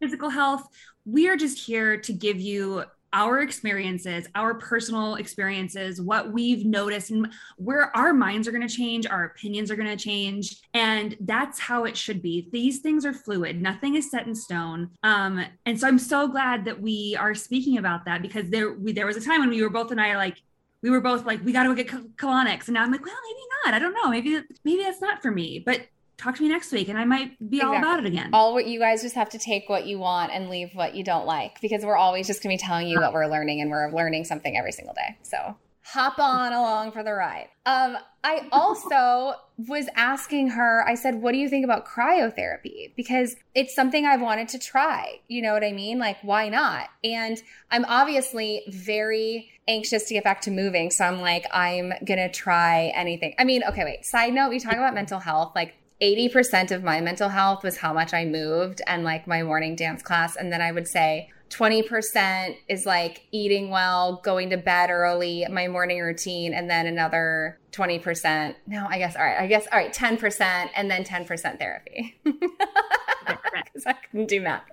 [0.00, 0.66] physical health.
[1.04, 7.12] We are just here to give you our experiences, our personal experiences, what we've noticed,
[7.12, 11.16] and where our minds are going to change, our opinions are going to change, and
[11.20, 12.48] that's how it should be.
[12.52, 14.90] These things are fluid; nothing is set in stone.
[15.04, 18.92] Um, and so I'm so glad that we are speaking about that because there we,
[18.92, 20.42] there was a time when we were both and I like.
[20.84, 23.04] We were both like, we got to go get col- colonics, and now I'm like,
[23.04, 23.74] well, maybe not.
[23.74, 24.10] I don't know.
[24.10, 25.62] Maybe maybe that's not for me.
[25.64, 25.80] But
[26.18, 28.28] talk to me next week, and I might be all about it again.
[28.34, 31.02] all what you guys just have to take what you want and leave what you
[31.02, 33.70] don't like because we're always just going to be telling you what we're learning and
[33.70, 37.48] we're learning something every single day so hop on along for the ride.
[37.66, 39.34] Um i also
[39.68, 42.94] was asking her i said what do you think about cryotherapy?
[42.96, 45.98] Because it's something i've wanted to try you know what i mean?
[45.98, 46.88] Like why not?
[47.04, 52.30] And i'm obviously very anxious to get back to moving so i'm like i'm gonna
[52.30, 53.34] try anything.
[53.38, 57.00] I mean okay wait side note we talk about mental health like 80% of my
[57.00, 60.36] mental health was how much I moved and like my morning dance class.
[60.36, 65.68] And then I would say 20% is like eating well, going to bed early, my
[65.68, 68.54] morning routine, and then another 20%.
[68.66, 72.18] No, I guess, all right, I guess, all right, 10%, and then 10% therapy.
[72.24, 74.64] because I couldn't do math.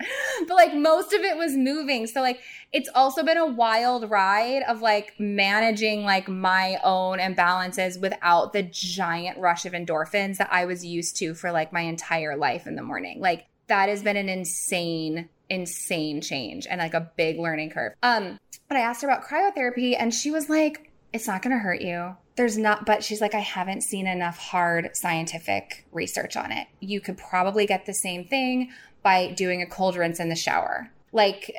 [0.47, 2.07] But like most of it was moving.
[2.07, 7.99] So like it's also been a wild ride of like managing like my own imbalances
[7.99, 12.35] without the giant rush of endorphins that I was used to for like my entire
[12.35, 13.19] life in the morning.
[13.19, 17.93] Like that has been an insane insane change and like a big learning curve.
[18.01, 21.59] Um but I asked her about cryotherapy and she was like it's not going to
[21.59, 22.15] hurt you.
[22.37, 26.67] There's not but she's like i haven't seen enough hard scientific research on it.
[26.79, 28.71] You could probably get the same thing
[29.03, 30.89] by doing a cold rinse in the shower.
[31.11, 31.53] Like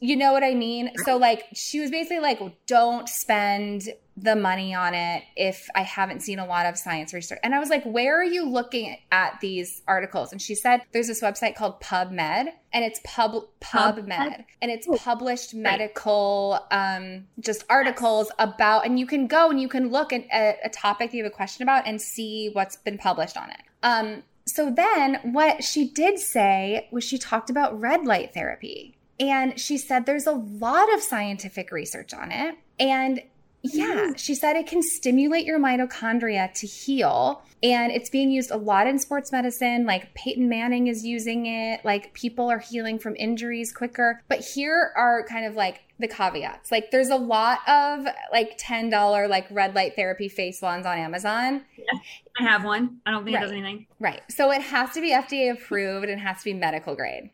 [0.00, 0.92] you know what i mean?
[1.04, 6.20] So like she was basically like don't spend the money on it if i haven't
[6.20, 7.38] seen a lot of science research.
[7.42, 10.32] And i was like where are you looking at these articles?
[10.32, 14.44] And she said there's this website called pubmed and it's pub pubmed?
[14.62, 19.90] And it's published medical um just articles about and you can go and you can
[19.90, 23.36] look at a, a topic you have a question about and see what's been published
[23.36, 23.60] on it.
[23.82, 28.96] Um so then what she did say was she talked about red light therapy.
[29.18, 32.54] And she said there's a lot of scientific research on it.
[32.78, 33.22] And
[33.72, 37.42] yeah, she said it can stimulate your mitochondria to heal.
[37.62, 39.86] And it's being used a lot in sports medicine.
[39.86, 41.84] Like Peyton Manning is using it.
[41.84, 44.22] Like people are healing from injuries quicker.
[44.28, 46.70] But here are kind of like the caveats.
[46.70, 51.64] Like there's a lot of like $10 like red light therapy face wands on Amazon.
[51.76, 51.98] Yeah,
[52.38, 52.98] I have one.
[53.06, 53.42] I don't think right.
[53.42, 53.86] it does anything.
[53.98, 54.20] Right.
[54.28, 57.30] So it has to be FDA approved and has to be medical grade.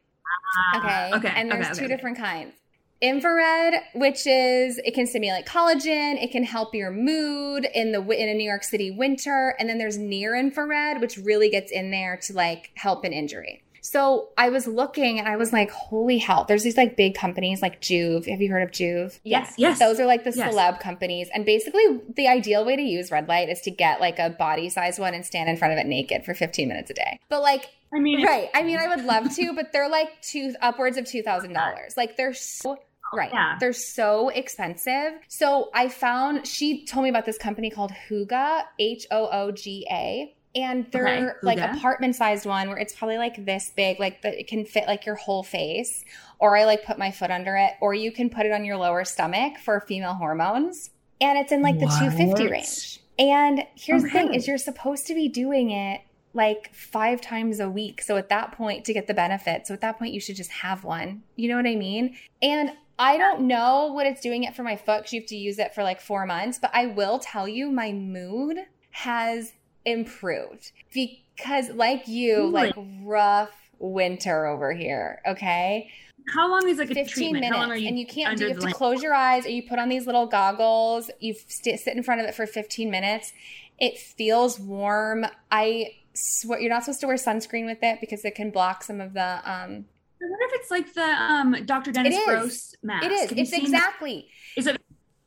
[0.74, 1.10] Uh, Okay.
[1.14, 1.32] okay.
[1.34, 2.54] And there's okay, two okay, different kinds.
[3.02, 8.28] Infrared, which is it can stimulate collagen, it can help your mood in the in
[8.28, 12.16] a New York City winter, and then there's near infrared, which really gets in there
[12.22, 13.62] to like help an injury.
[13.84, 17.60] So I was looking and I was like, holy hell, there's these like big companies
[17.60, 18.28] like Joovv.
[18.30, 19.18] Have you heard of Joovv?
[19.24, 19.80] Yes, yes.
[19.80, 20.54] Those are like the Yes.
[20.54, 21.28] celeb companies.
[21.34, 24.68] And basically, the ideal way to use red light is to get like a body
[24.68, 27.18] size one and stand in front of it naked for 15 minutes a day.
[27.28, 28.48] But like, I mean, right.
[28.54, 31.96] I mean, I would love to, but they're like two upwards of $2,000.
[31.96, 32.78] Like they're so.
[33.12, 33.30] Right.
[33.32, 33.56] Yeah.
[33.60, 35.14] They're so expensive.
[35.28, 39.86] So I found she told me about this company called Hooga, H O O G
[39.90, 40.34] A.
[40.54, 44.38] And they're Okay, like apartment sized one where it's probably like this big, like the,
[44.38, 46.04] it can fit like your whole face.
[46.38, 48.76] Or I like put my foot under it, or you can put it on your
[48.76, 50.90] lower stomach for female hormones.
[51.22, 53.00] And it's in like the 250 range.
[53.18, 56.02] And here's the thing is you're supposed to be doing it
[56.34, 58.02] like five times a week.
[58.02, 60.50] So at that point, to get the benefit, so at that point, you should just
[60.50, 61.22] have one.
[61.36, 62.16] You know what I mean?
[62.40, 62.72] And
[63.02, 65.58] I don't know what it's doing it for my foot 'cause you have to use
[65.58, 68.58] it for like four months, but I will tell you my mood
[68.90, 69.52] has
[69.84, 75.20] improved because, like you, like rough winter over here.
[75.26, 75.90] Okay.
[76.32, 77.32] how long is like a 15 treatment?
[77.40, 77.88] minutes How long are you?
[77.88, 80.06] and you can't do you have to close your eyes or you put on these
[80.06, 83.32] little goggles you st- sit in front of it for 15 minutes
[83.80, 88.36] it feels warm i swear you're not supposed to wear sunscreen with it because it
[88.36, 89.84] can block some of the um
[90.22, 91.92] I wonder if it's like the um Dr.
[91.92, 92.18] Dennis.
[92.24, 93.04] Gross mask.
[93.06, 94.80] it is Have it's exactly Is it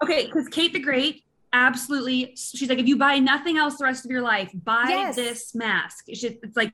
[0.03, 0.25] okay?
[0.25, 1.23] Because Kate the Great
[1.53, 2.35] absolutely.
[2.35, 5.15] She's like, if you buy nothing else the rest of your life, buy Yes.
[5.15, 6.03] this mask.
[6.07, 6.73] It's, just, it's like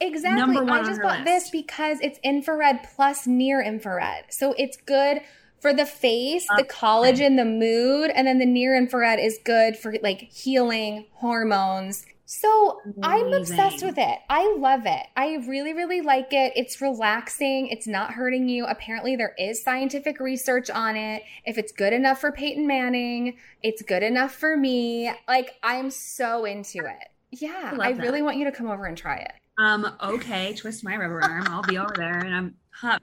[0.00, 1.24] exactly Number one i on just her bought list.
[1.26, 5.22] this because it's infrared plus near infrared so it's good
[5.62, 9.94] for the face the collagen the mood and then the near infrared is good for
[10.02, 14.18] like healing hormones so i'm obsessed with it.
[14.28, 15.06] I love it.
[15.16, 16.52] I really really like it.
[16.56, 17.68] It's relaxing.
[17.68, 18.66] It's not hurting you.
[18.66, 21.22] Apparently there is scientific research on it.
[21.44, 25.10] If it's good enough for peyton manning it's good enough for me.
[25.26, 27.08] Like i'm so into it.
[27.30, 29.32] Yeah I i really want you to come over and try it.
[29.58, 31.46] Um, okay, twist my rubber arm.
[31.48, 33.02] I'll be over there and I'm hop,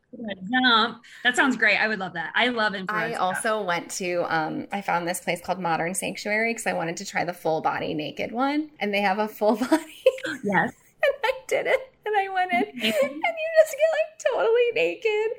[0.51, 1.03] jump.
[1.23, 1.77] That sounds great.
[1.77, 2.31] I would love that.
[2.35, 3.11] I love infrared.
[3.11, 3.21] I stuff.
[3.21, 7.05] also went to um I found this place called Modern Sanctuary because I wanted to
[7.05, 8.69] try the full body naked one.
[8.79, 10.03] And they have a full body
[10.43, 10.73] yes.
[11.03, 11.79] and I did it.
[12.05, 15.31] And I went in and you just get like totally naked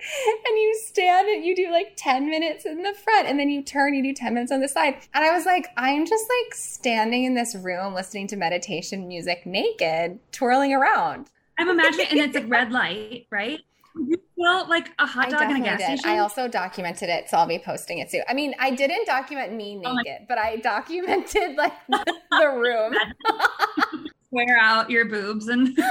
[0.46, 3.62] and you stand and you do like 10 minutes in the front and then you
[3.62, 4.96] turn, you do 10 minutes on the side.
[5.12, 9.44] And I was like, I'm just like standing in this room listening to meditation music
[9.44, 11.28] naked, twirling around.
[11.58, 13.60] I'm imagining, and it's like red light, right?
[13.94, 15.98] You feel like a hot dog in a gas did.
[15.98, 16.10] station.
[16.10, 18.22] I also documented it, so I'll be posting it too.
[18.28, 22.94] I mean, I didn't document me Oh naked, but I documented like the room.
[24.30, 25.78] wear out your boobs and.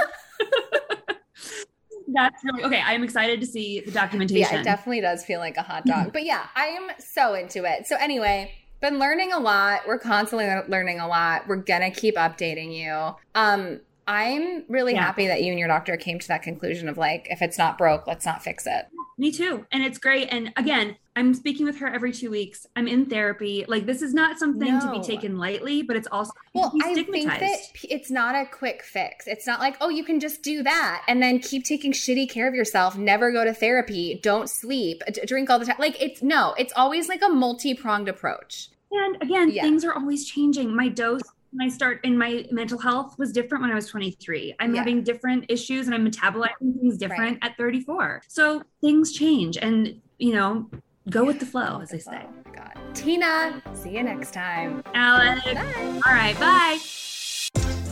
[2.08, 2.82] That's really okay.
[2.84, 4.52] I'm excited to see the documentation.
[4.52, 6.12] Yeah, it definitely does feel like a hot dog.
[6.12, 7.88] But yeah, I am so into it.
[7.88, 9.80] So anyway, been learning a lot.
[9.86, 11.48] We're constantly learning a lot.
[11.48, 13.16] We're gonna keep updating you.
[13.34, 15.02] Um, I'm really Yeah.
[15.02, 17.78] happy that you and your doctor came to that conclusion of like, if it's not
[17.78, 18.86] broke, let's not fix it.
[19.16, 19.64] Me too.
[19.70, 20.28] And it's great.
[20.32, 22.66] And again, I'm speaking with her every two weeks.
[22.74, 23.64] I'm in therapy.
[23.68, 27.12] Like this is not something to be taken lightly, but it's also Well, I think
[27.12, 27.40] that
[27.84, 29.28] it's not a quick fix.
[29.28, 32.48] It's not like, oh, you can just do that and then keep taking shitty care
[32.48, 35.76] of yourself, never go to therapy, don't sleep, drink all the time.
[35.78, 38.68] Like, it's no, it's always like a multi pronged approach.
[38.90, 39.62] And again, Yeah.
[39.62, 40.74] things are always changing.
[40.74, 41.22] My dose
[41.60, 44.54] I start in my mental health was different when I was 23.
[44.58, 44.80] I'm Yeah.
[44.80, 48.22] having different issues and I'm metabolizing things different at 34.
[48.28, 50.68] So things change and, you know,
[51.10, 52.22] go with the flow, as they say.
[52.26, 52.94] Oh my God.
[52.94, 54.82] Tina, see you next time.
[54.94, 55.44] Alex.
[55.44, 56.00] Bye.
[56.06, 57.83] All right, bye.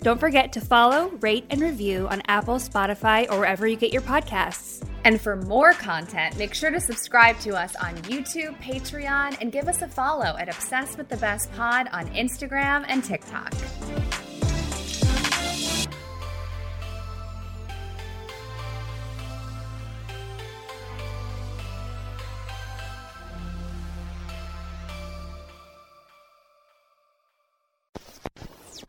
[0.00, 4.00] Don't forget to follow, rate, and review on Apple, Spotify, or wherever you get your
[4.00, 4.82] podcasts.
[5.04, 9.68] And for more content, make sure to subscribe to us on YouTube, Patreon, and give
[9.68, 13.52] us a follow at Obsessed with the Best Pod on Instagram and TikTok.